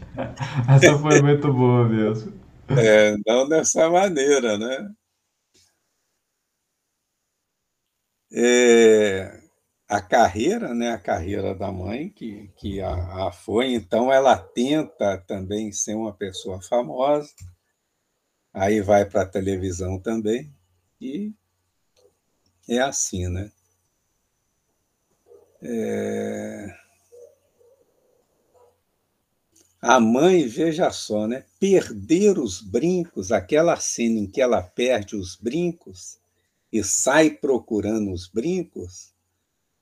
Essa 0.67 0.97
foi 0.97 1.21
muito 1.21 1.52
boa 1.52 1.88
mesmo. 1.88 2.34
É, 2.69 3.15
não 3.26 3.47
dessa 3.47 3.89
maneira, 3.89 4.58
né? 4.58 4.89
É, 8.34 9.41
a 9.89 10.02
carreira, 10.02 10.74
né, 10.74 10.91
a 10.91 10.97
carreira 10.97 11.54
da 11.54 11.69
mãe, 11.69 12.10
que, 12.10 12.50
que 12.56 12.80
a, 12.80 13.28
a 13.28 13.32
foi, 13.34 13.74
então 13.74 14.12
ela 14.12 14.38
tenta 14.38 15.17
também 15.17 15.69
ser 15.74 15.95
uma 15.95 16.13
pessoa 16.13 16.62
famosa, 16.62 17.30
aí 18.54 18.80
vai 18.80 19.04
para 19.04 19.24
a 19.24 19.30
televisão 19.30 20.00
também, 20.00 20.50
e 21.02 21.34
é 22.69 22.80
assim, 22.80 23.28
né? 23.28 23.52
É... 25.62 26.76
A 29.82 30.00
mãe, 30.00 30.47
veja 30.47 30.91
só, 30.91 31.28
né? 31.28 31.43
Perder 31.60 32.38
os 32.38 32.62
brincos, 32.62 33.32
aquela 33.32 33.76
cena 33.78 34.19
em 34.19 34.28
que 34.28 34.41
ela 34.41 34.62
perde 34.62 35.15
os 35.15 35.36
brincos 35.36 36.19
e 36.71 36.84
sai 36.84 37.32
procurando 37.32 38.12
os 38.12 38.28
brincos, 38.28 39.12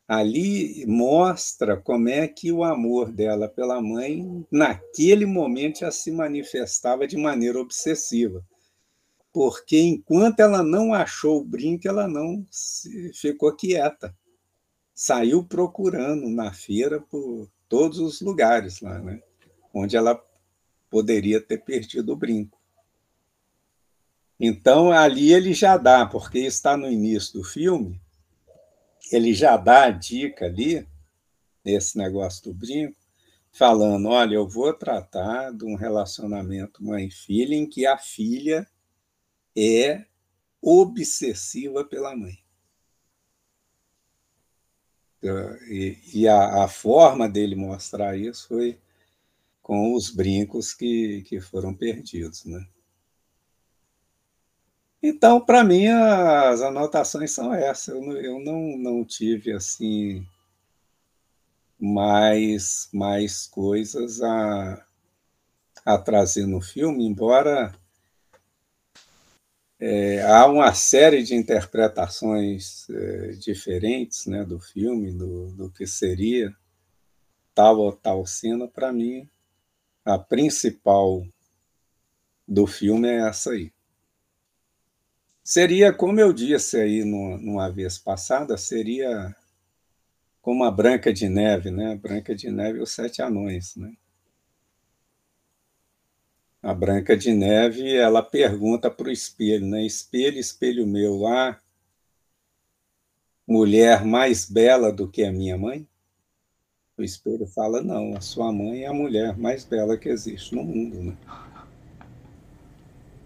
ali 0.08 0.86
mostra 0.88 1.76
como 1.76 2.08
é 2.10 2.28
que 2.28 2.52
o 2.52 2.64
amor 2.64 3.12
dela 3.12 3.48
pela 3.48 3.82
mãe, 3.82 4.46
naquele 4.50 5.26
momento, 5.26 5.80
já 5.80 5.92
se 5.92 6.12
manifestava 6.12 7.06
de 7.06 7.18
maneira 7.18 7.60
obsessiva 7.60 8.44
porque 9.32 9.80
enquanto 9.80 10.40
ela 10.40 10.64
não 10.64 10.94
achou 10.94 11.40
o 11.40 11.46
brinco, 11.46 11.88
ela 11.88 12.08
não 12.08 12.46
ficou 13.14 13.56
quieta. 13.56 14.16
Saiu 15.02 15.46
procurando 15.46 16.28
na 16.28 16.52
feira 16.52 17.00
por 17.00 17.50
todos 17.70 18.00
os 18.00 18.20
lugares 18.20 18.82
lá, 18.82 19.00
né? 19.00 19.24
onde 19.74 19.96
ela 19.96 20.22
poderia 20.90 21.40
ter 21.40 21.60
perdido 21.60 22.12
o 22.12 22.18
brinco. 22.18 22.60
Então, 24.38 24.92
ali 24.92 25.32
ele 25.32 25.54
já 25.54 25.78
dá, 25.78 26.06
porque 26.06 26.40
está 26.40 26.76
no 26.76 26.92
início 26.92 27.36
do 27.36 27.46
filme, 27.46 28.02
ele 29.10 29.34
já 29.34 29.56
dá 29.56 29.86
a 29.86 29.90
dica 29.90 30.48
ali, 30.48 30.86
nesse 31.64 31.98
negócio 31.98 32.44
do 32.44 32.54
brinco, 32.54 33.00
falando: 33.54 34.10
olha, 34.10 34.36
eu 34.36 34.50
vou 34.50 34.74
tratar 34.74 35.54
de 35.54 35.64
um 35.64 35.76
relacionamento 35.76 36.84
mãe-filha 36.84 37.56
em 37.56 37.66
que 37.66 37.86
a 37.86 37.98
filha 37.98 38.68
é 39.56 40.04
obsessiva 40.62 41.86
pela 41.86 42.14
mãe. 42.18 42.38
E, 45.22 45.98
e 46.14 46.28
a, 46.28 46.64
a, 46.64 46.68
forma 46.68 47.28
dele 47.28 47.56
mostrar 47.56 48.18
isso 48.18 48.48
foi 48.48 48.80
com 49.62 49.94
os 49.94 50.10
brincos 50.10 50.74
que, 50.74 51.24
que 51.24 51.42
foram 51.42 51.74
perdidos. 51.74 52.46
Né? 52.46 52.66
Então, 55.04 55.42
para 55.42 55.64
mim, 55.64 55.88
as 55.88 56.62
anotações 56.62 57.32
são 57.32 57.54
essas. 57.54 57.90
Eu, 57.90 58.02
não, 58.02 58.18
eu 58.18 58.40
não, 58.40 58.78
não 58.78 59.06
tive 59.06 59.52
assim 59.52 60.26
mais, 61.80 62.90
mais 62.94 63.48
coisas 63.48 64.22
a, 64.22 64.86
a 65.86 65.98
trazer 65.98 66.46
no 66.46 66.62
filme, 66.62 67.06
embora 67.06 67.74
é, 69.80 70.22
há 70.24 70.46
uma 70.46 70.74
série 70.74 71.24
de 71.24 71.36
interpretações 71.36 72.90
é, 72.90 73.28
diferentes 73.32 74.26
né, 74.26 74.44
do 74.44 74.60
filme, 74.60 75.12
do, 75.12 75.52
do 75.52 75.72
que 75.72 75.88
seria 75.88 76.54
tal 77.56 77.80
ou 77.80 77.94
tal 77.94 78.26
cena. 78.26 78.68
Para 78.68 78.92
mim, 78.92 79.28
a 80.04 80.18
principal 80.20 81.26
do 82.46 82.68
filme 82.68 83.08
é 83.08 83.28
essa 83.28 83.52
aí. 83.52 83.72
Seria, 85.44 85.94
como 85.94 86.20
eu 86.20 86.34
disse 86.34 86.78
aí 86.78 87.04
numa 87.04 87.72
vez 87.72 87.98
passada, 87.98 88.58
seria 88.58 89.36
como 90.42 90.64
a 90.64 90.72
Branca 90.72 91.12
de 91.14 91.28
Neve, 91.30 91.72
né? 91.72 91.96
Branca 91.96 92.36
de 92.36 92.52
Neve 92.52 92.80
e 92.80 92.82
os 92.82 92.92
Sete 92.92 93.22
Anões, 93.22 93.76
né? 93.76 93.94
A 96.62 96.74
Branca 96.74 97.16
de 97.16 97.32
Neve, 97.32 97.96
ela 97.96 98.22
pergunta 98.22 98.92
para 98.92 99.08
o 99.08 99.12
espelho, 99.12 99.66
né? 99.66 99.86
Espelho, 99.86 100.38
espelho 100.38 100.86
meu, 100.86 101.26
há 101.26 101.60
mulher 103.48 104.06
mais 104.06 104.50
bela 104.50 104.92
do 104.92 105.10
que 105.10 105.24
a 105.24 105.32
minha 105.32 105.58
mãe? 105.58 105.88
O 106.98 107.04
espelho 107.04 107.48
fala, 107.48 107.82
não, 107.82 108.16
a 108.16 108.20
sua 108.20 108.52
mãe 108.52 108.84
é 108.84 108.88
a 108.88 108.94
mulher 108.94 109.38
mais 109.38 109.64
bela 109.64 109.98
que 109.98 110.10
existe 110.10 110.54
no 110.54 110.64
mundo, 110.64 111.02
né? 111.02 111.18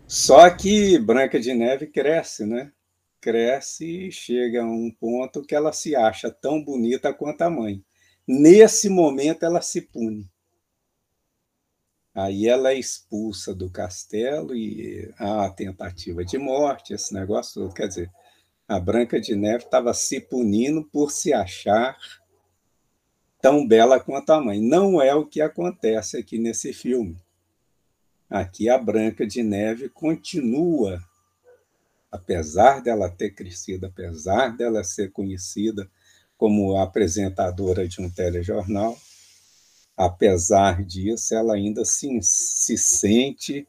Só 0.08 0.48
que 0.52 1.00
Branca 1.00 1.39
de 1.39 1.56
Neve 1.56 1.88
cresce, 1.88 2.46
né? 2.46 2.72
Cresce 3.19 4.08
e 4.08 4.12
chega 4.12 4.62
a 4.62 4.65
um 4.65 4.91
ponto 4.91 5.41
que 5.41 5.56
ela 5.56 5.74
se 5.74 5.96
acha 5.96 6.30
tão 6.30 6.63
bonita 6.63 7.12
quanto 7.12 7.41
a 7.41 7.50
mãe. 7.50 7.84
Nesse 8.28 8.89
momento, 8.89 9.43
ela 9.43 9.60
se 9.60 9.82
pune. 9.82 10.30
Aí 12.13 12.47
ela 12.47 12.71
é 12.71 12.78
expulsa 12.78 13.56
do 13.56 13.69
castelo 13.69 14.56
e 14.56 15.12
há 15.17 15.45
a 15.45 15.49
tentativa 15.49 16.23
de 16.23 16.38
morte, 16.38 16.93
esse 16.93 17.13
negócio. 17.13 17.71
Quer 17.73 17.88
dizer, 17.88 18.12
a 18.67 18.80
Branca 18.80 19.19
de 19.19 19.36
Neve 19.36 19.63
estava 19.63 19.93
se 19.93 20.19
punindo 20.19 20.84
por 20.84 21.12
se 21.12 21.34
achar 21.34 21.97
tão 23.41 23.67
bela 23.67 23.99
quanto 23.99 24.32
a 24.32 24.39
mãe. 24.39 24.62
Não 24.62 25.02
é 25.02 25.13
o 25.15 25.26
que 25.26 25.41
acontece 25.41 26.17
aqui 26.17 26.38
nesse 26.38 26.71
filme. 26.71 27.17
Aqui 28.30 28.69
a 28.69 28.78
Branca 28.78 29.26
de 29.26 29.41
Neve 29.41 29.89
continua, 29.89 31.04
apesar 32.12 32.82
dela 32.82 33.10
ter 33.10 33.32
crescido, 33.32 33.88
apesar 33.88 34.56
dela 34.56 34.84
ser 34.84 35.12
conhecida 35.12 35.89
como 36.38 36.78
apresentadora 36.78 37.88
de 37.88 38.02
um 38.02 38.10
telejornal, 38.10 38.97
apesar 39.95 40.84
disso, 40.84 41.36
ela 41.36 41.53
ainda 41.53 41.86
se, 41.86 42.19
se 42.21 42.77
sente 42.77 43.67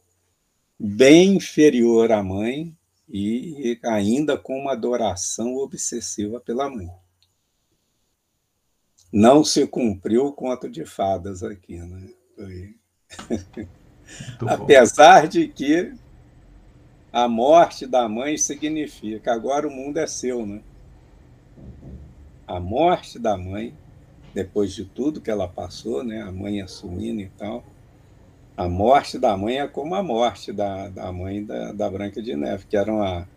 bem 0.78 1.36
inferior 1.36 2.10
à 2.12 2.22
mãe 2.22 2.76
e 3.08 3.78
ainda 3.84 4.36
com 4.36 4.58
uma 4.58 4.72
adoração 4.72 5.54
obsessiva 5.56 6.40
pela 6.40 6.68
mãe. 6.68 6.88
Não 9.12 9.44
se 9.44 9.66
cumpriu 9.66 10.26
o 10.26 10.32
conto 10.32 10.68
de 10.68 10.84
fadas 10.84 11.42
aqui, 11.42 11.78
né? 11.78 12.08
Apesar 14.46 15.28
de 15.28 15.46
que 15.46 15.94
a 17.12 17.28
morte 17.28 17.86
da 17.86 18.08
mãe 18.08 18.36
significa 18.36 19.32
agora 19.32 19.68
o 19.68 19.70
mundo 19.70 19.98
é 19.98 20.06
seu, 20.06 20.44
né? 20.44 20.62
A 22.46 22.58
morte 22.58 23.18
da 23.18 23.36
mãe 23.36 23.72
depois 24.34 24.72
de 24.72 24.84
tudo 24.84 25.20
que 25.20 25.30
ela 25.30 25.48
passou, 25.48 26.02
né, 26.02 26.20
a 26.22 26.32
mãe 26.32 26.60
assumindo 26.60 27.20
e 27.20 27.28
tal, 27.30 27.64
A 28.56 28.68
morte 28.68 29.18
da 29.18 29.36
mãe 29.36 29.58
é 29.58 29.66
como 29.66 29.94
a 29.94 30.02
morte 30.02 30.52
da, 30.52 30.88
da 30.88 31.12
mãe 31.12 31.44
da, 31.44 31.72
da 31.72 31.90
Branca 31.90 32.22
de 32.22 32.36
Neve, 32.36 32.66
que 32.66 32.76
era 32.76 32.92
uma, 32.92 33.28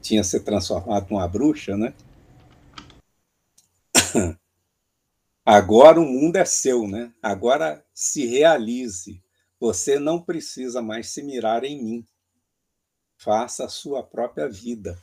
tinha 0.00 0.24
se 0.24 0.40
transformado 0.40 1.10
numa 1.10 1.28
bruxa, 1.28 1.76
né? 1.76 1.92
Agora 5.44 6.00
o 6.00 6.04
mundo 6.04 6.36
é 6.36 6.44
seu, 6.44 6.88
né? 6.88 7.12
Agora 7.22 7.84
se 7.92 8.26
realize. 8.26 9.22
Você 9.60 9.98
não 9.98 10.20
precisa 10.20 10.80
mais 10.80 11.10
se 11.10 11.22
mirar 11.22 11.64
em 11.64 11.82
mim. 11.82 12.06
Faça 13.18 13.64
a 13.64 13.68
sua 13.68 14.02
própria 14.02 14.48
vida 14.48 14.98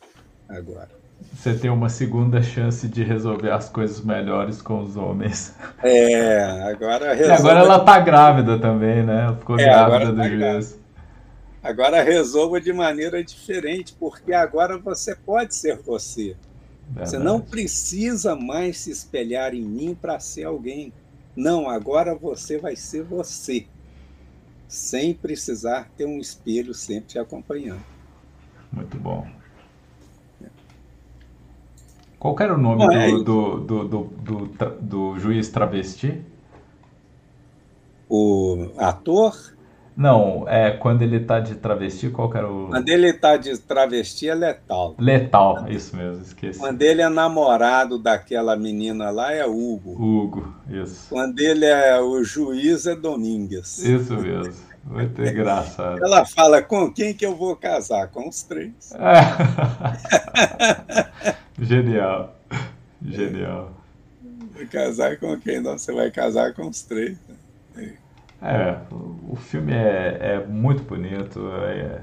agora. 0.48 1.05
Você 1.34 1.54
tem 1.54 1.70
uma 1.70 1.90
segunda 1.90 2.42
chance 2.42 2.88
de 2.88 3.04
resolver 3.04 3.52
as 3.52 3.70
coisas 3.70 4.02
melhores 4.02 4.62
com 4.62 4.82
os 4.82 4.98
homens. 4.98 5.56
É, 5.84 6.44
agora 6.64 7.14
resolve... 7.14 7.32
E 7.32 7.38
agora 7.38 7.60
ela 7.60 7.80
tá 7.80 8.00
grávida 8.00 8.58
também, 8.58 9.04
né? 9.04 9.26
Ela 9.26 9.36
ficou 9.36 9.60
é, 9.60 9.64
grávida 9.66 10.12
do 10.12 10.18
tá 10.18 10.30
juiz. 10.30 10.80
Agora 11.62 12.04
resolva 12.04 12.62
de 12.62 12.72
maneira 12.72 13.24
diferente, 13.24 13.96
porque 14.00 14.34
agora 14.34 14.78
você 14.78 15.16
pode 15.16 15.56
ser 15.56 15.78
você. 15.78 16.36
Verdade. 16.88 17.10
Você 17.10 17.18
não 17.18 17.42
precisa 17.42 18.36
mais 18.36 18.78
se 18.80 18.92
espelhar 18.92 19.54
em 19.54 19.64
mim 19.64 19.98
para 20.00 20.20
ser 20.20 20.44
alguém. 20.44 20.94
Não, 21.36 21.70
agora 21.70 22.16
você 22.16 22.58
vai 22.58 22.76
ser 22.76 23.04
você, 23.04 23.66
sem 24.68 25.14
precisar 25.14 25.90
ter 25.98 26.06
um 26.06 26.20
espelho 26.20 26.74
sempre 26.74 27.10
te 27.10 27.20
acompanhando. 27.20 27.84
Muito 28.72 28.98
bom. 28.98 29.28
Qual 32.26 32.36
era 32.40 32.56
o 32.56 32.58
nome 32.58 32.84
é 32.96 33.12
do, 33.12 33.60
do, 33.60 33.84
do, 33.88 34.04
do, 34.04 34.50
do, 34.82 35.20
juiz 35.20 35.48
travesti? 35.50 36.24
O 38.10 38.72
ator? 38.80 39.54
Não, 39.96 40.44
é 40.48 40.72
quando 40.72 41.04
ele 41.04 41.20
tá 41.20 41.40
de 41.40 41.54
travesti, 41.54 42.10
qual 42.10 42.28
que 42.32 42.38
era 42.38 42.52
o. 42.52 42.70
Quando 42.70 42.90
ele 42.90 43.14
tá 43.14 43.38
de 43.38 43.56
travesti 43.60 44.28
é 44.28 44.34
letal. 44.34 44.96
Letal, 44.98 45.68
isso 45.70 45.96
mesmo, 45.96 46.24
esqueci. 46.24 46.58
Quando 46.58 46.82
ele 46.82 47.04
é 47.04 47.10
namorado 47.10 48.00
daquela 48.00 48.56
menina 48.56 49.12
lá 49.12 49.32
é 49.32 49.46
Hugo. 49.46 49.92
Hugo, 49.92 50.52
isso. 50.68 51.06
Quando 51.10 51.40
ele 51.40 51.66
é 51.66 52.02
o 52.02 52.24
juiz 52.24 52.88
é 52.88 52.96
Domingues. 52.96 53.78
Isso 53.78 54.16
mesmo. 54.16 54.52
Muito 54.84 55.22
engraçado. 55.22 56.02
Ela 56.04 56.26
fala: 56.26 56.60
com 56.64 56.92
quem 56.92 57.14
que 57.14 57.26
eu 57.26 57.36
vou 57.36 57.56
casar? 57.56 58.08
Com 58.08 58.28
os 58.28 58.42
três. 58.42 58.92
É. 58.94 59.22
Genial. 61.60 62.36
Genial. 63.06 63.72
Vai 64.54 64.66
casar 64.66 65.18
com 65.18 65.38
quem? 65.40 65.62
Não, 65.62 65.78
você 65.78 65.94
vai 65.94 66.12
casar 66.12 66.54
com 66.54 66.68
os 66.68 66.82
três. 66.84 67.18
É, 68.42 68.78
o 69.30 69.36
filme 69.36 69.74
é, 69.74 70.18
é 70.22 70.46
muito 70.46 70.84
bonito, 70.84 71.40
é 71.50 72.02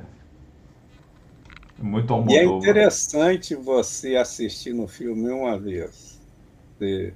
muito 1.78 2.12
Almodóvar. 2.12 2.34
E 2.34 2.38
é 2.38 2.44
interessante 2.44 3.54
você 3.54 4.16
assistir 4.16 4.72
no 4.72 4.86
filme 4.86 5.30
uma 5.30 5.58
vez. 5.58 6.20
Você, 6.78 7.14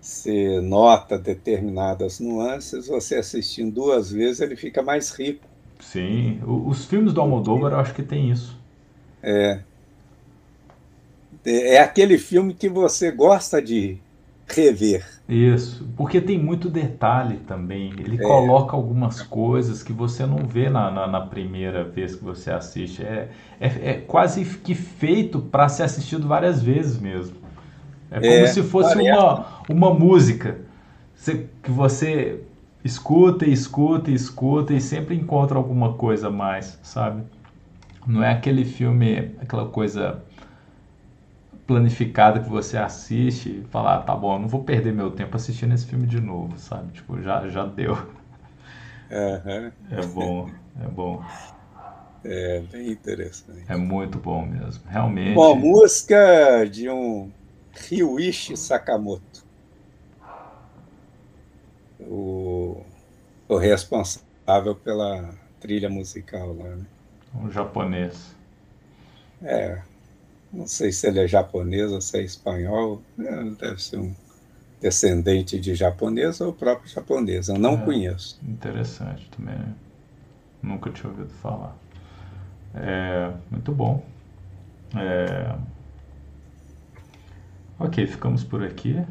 você 0.00 0.60
nota 0.60 1.18
determinadas 1.18 2.20
nuances, 2.20 2.86
você 2.86 3.16
assistindo 3.16 3.72
duas 3.72 4.10
vezes 4.10 4.40
ele 4.40 4.56
fica 4.56 4.82
mais 4.82 5.10
rico. 5.10 5.46
Sim, 5.80 6.40
os 6.46 6.84
filmes 6.84 7.12
do 7.12 7.20
Almodóvar 7.20 7.72
eu 7.72 7.78
acho 7.80 7.94
que 7.94 8.02
tem 8.02 8.30
isso. 8.30 8.58
É. 9.22 9.60
É 11.44 11.80
aquele 11.80 12.18
filme 12.18 12.54
que 12.54 12.68
você 12.68 13.10
gosta 13.10 13.62
de 13.62 13.98
rever. 14.46 15.04
Isso, 15.28 15.88
porque 15.96 16.20
tem 16.20 16.38
muito 16.38 16.68
detalhe 16.68 17.38
também. 17.46 17.92
Ele 17.98 18.16
é. 18.16 18.22
coloca 18.22 18.76
algumas 18.76 19.22
coisas 19.22 19.82
que 19.82 19.92
você 19.92 20.26
não 20.26 20.38
vê 20.38 20.68
na, 20.68 20.90
na, 20.90 21.06
na 21.06 21.20
primeira 21.20 21.84
vez 21.84 22.16
que 22.16 22.24
você 22.24 22.50
assiste. 22.50 23.02
É, 23.02 23.28
é, 23.60 23.90
é 23.90 23.94
quase 23.94 24.44
que 24.44 24.74
feito 24.74 25.40
para 25.40 25.68
ser 25.68 25.84
assistido 25.84 26.26
várias 26.26 26.62
vezes 26.62 26.98
mesmo. 26.98 27.36
É 28.10 28.18
como 28.18 28.32
é, 28.32 28.46
se 28.48 28.62
fosse 28.62 28.98
uma, 28.98 29.46
uma 29.68 29.94
música 29.94 30.58
que 31.62 31.70
você 31.70 32.40
escuta 32.84 33.46
e 33.46 33.52
escuta 33.52 34.10
e 34.10 34.14
escuta 34.14 34.74
e 34.74 34.80
sempre 34.80 35.14
encontra 35.14 35.56
alguma 35.56 35.92
coisa 35.92 36.26
a 36.26 36.30
mais, 36.30 36.78
sabe? 36.82 37.22
Não 38.06 38.24
é 38.24 38.32
aquele 38.32 38.64
filme, 38.64 39.32
aquela 39.40 39.66
coisa 39.66 40.24
planificada 41.70 42.40
que 42.40 42.48
você 42.48 42.76
assiste 42.76 43.60
e 43.60 43.64
fala, 43.70 43.94
ah, 43.94 44.02
tá 44.02 44.16
bom, 44.16 44.40
não 44.40 44.48
vou 44.48 44.64
perder 44.64 44.92
meu 44.92 45.12
tempo 45.12 45.36
assistindo 45.36 45.72
esse 45.72 45.86
filme 45.86 46.04
de 46.04 46.20
novo, 46.20 46.58
sabe? 46.58 46.92
Tipo, 46.92 47.22
já, 47.22 47.46
já 47.46 47.64
deu. 47.64 47.94
Uhum. 49.12 49.70
É 49.92 50.06
bom, 50.06 50.50
é 50.82 50.88
bom. 50.88 51.22
É 52.24 52.60
bem 52.72 52.90
interessante. 52.90 53.62
É 53.68 53.76
muito 53.76 54.18
bom 54.18 54.44
mesmo, 54.44 54.82
realmente. 54.88 55.36
Bom, 55.36 55.54
música 55.54 56.64
de 56.68 56.90
um 56.90 57.30
Ryuichi 57.72 58.56
Sakamoto. 58.56 59.44
O, 62.00 62.82
o 63.48 63.56
responsável 63.56 64.74
pela 64.82 65.32
trilha 65.60 65.88
musical 65.88 66.52
lá, 66.52 66.74
né? 66.74 66.84
Um 67.32 67.48
japonês. 67.48 68.34
É, 69.40 69.80
não 70.52 70.66
sei 70.66 70.92
se 70.92 71.06
ele 71.06 71.20
é 71.20 71.28
japonês 71.28 71.92
ou 71.92 72.00
se 72.00 72.18
é 72.18 72.22
espanhol, 72.22 73.02
é, 73.18 73.44
deve 73.50 73.82
ser 73.82 73.98
um 73.98 74.14
descendente 74.80 75.60
de 75.60 75.74
japonês 75.74 76.40
ou 76.40 76.52
próprio 76.52 76.90
japonês, 76.90 77.48
eu 77.48 77.58
não 77.58 77.74
é, 77.74 77.84
conheço. 77.84 78.40
Interessante 78.42 79.28
também, 79.30 79.58
nunca 80.62 80.90
tinha 80.90 81.10
ouvido 81.10 81.30
falar. 81.30 81.76
É, 82.74 83.32
muito 83.50 83.72
bom. 83.72 84.04
É... 84.96 85.56
Ok, 87.78 88.06
ficamos 88.06 88.44
por 88.44 88.62
aqui. 88.62 89.02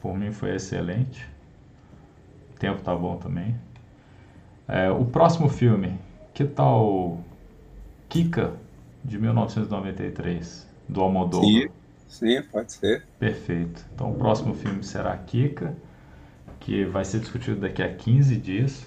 Por 0.00 0.16
mim 0.16 0.32
foi 0.32 0.54
excelente. 0.54 1.26
O 2.54 2.58
tempo 2.58 2.82
tá 2.82 2.94
bom 2.94 3.16
também. 3.16 3.54
É, 4.66 4.90
o 4.90 5.04
próximo 5.04 5.48
filme, 5.48 5.98
que 6.34 6.44
tal 6.44 7.18
Kika 8.08 8.52
de 9.08 9.18
1993, 9.18 10.68
do 10.88 11.00
Almodóvar. 11.00 11.48
Sim, 11.48 11.68
sim, 12.06 12.42
pode 12.52 12.72
ser. 12.72 13.04
Perfeito. 13.18 13.84
Então 13.94 14.12
o 14.12 14.14
próximo 14.14 14.54
filme 14.54 14.84
será 14.84 15.16
Kika, 15.16 15.74
que 16.60 16.84
vai 16.84 17.04
ser 17.04 17.20
discutido 17.20 17.60
daqui 17.60 17.82
a 17.82 17.92
15 17.92 18.36
dias. 18.36 18.86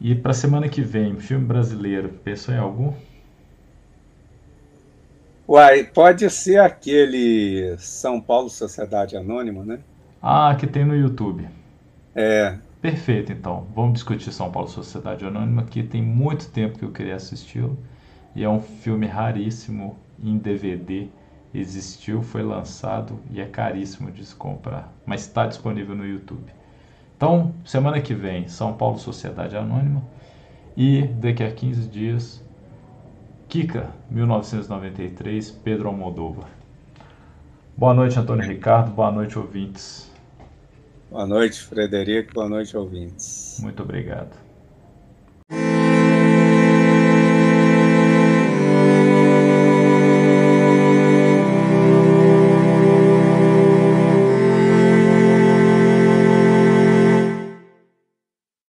E 0.00 0.14
para 0.14 0.32
semana 0.32 0.68
que 0.68 0.80
vem, 0.80 1.18
filme 1.18 1.44
brasileiro, 1.44 2.08
pensou 2.08 2.54
em 2.54 2.58
algum? 2.58 2.92
Uai, 5.46 5.84
pode 5.84 6.28
ser 6.30 6.58
aquele 6.58 7.76
São 7.78 8.20
Paulo 8.20 8.48
Sociedade 8.48 9.16
Anônima, 9.16 9.64
né? 9.64 9.80
Ah, 10.22 10.56
que 10.58 10.66
tem 10.66 10.84
no 10.84 10.96
YouTube. 10.96 11.46
É. 12.14 12.56
Perfeito, 12.80 13.32
então. 13.32 13.66
Vamos 13.74 13.94
discutir 13.94 14.32
São 14.32 14.50
Paulo 14.50 14.68
Sociedade 14.68 15.24
Anônima, 15.24 15.64
que 15.64 15.82
tem 15.82 16.02
muito 16.02 16.50
tempo 16.50 16.78
que 16.78 16.84
eu 16.84 16.90
queria 16.90 17.16
assisti-lo. 17.16 17.78
E 18.34 18.42
é 18.42 18.48
um 18.48 18.60
filme 18.60 19.06
raríssimo 19.06 19.96
em 20.22 20.36
DVD. 20.36 21.08
Existiu, 21.52 22.22
foi 22.22 22.42
lançado 22.42 23.20
e 23.30 23.40
é 23.40 23.46
caríssimo 23.46 24.10
de 24.10 24.24
se 24.24 24.34
comprar. 24.34 24.92
Mas 25.06 25.20
está 25.22 25.46
disponível 25.46 25.94
no 25.94 26.04
YouTube. 26.04 26.52
Então, 27.16 27.54
semana 27.64 28.00
que 28.00 28.12
vem, 28.12 28.48
São 28.48 28.72
Paulo 28.72 28.98
Sociedade 28.98 29.56
Anônima. 29.56 30.02
E 30.76 31.02
daqui 31.02 31.44
a 31.44 31.52
15 31.52 31.88
dias, 31.88 32.44
Kika, 33.48 33.90
1993, 34.10 35.52
Pedro 35.52 35.88
Almodóvar. 35.88 36.48
Boa 37.76 37.94
noite, 37.94 38.18
Antônio 38.18 38.44
Ricardo. 38.44 38.90
Boa 38.90 39.12
noite, 39.12 39.38
ouvintes. 39.38 40.10
Boa 41.08 41.26
noite, 41.26 41.60
Frederico. 41.60 42.34
Boa 42.34 42.48
noite, 42.48 42.76
ouvintes. 42.76 43.58
Muito 43.62 43.82
obrigado. 43.82 44.36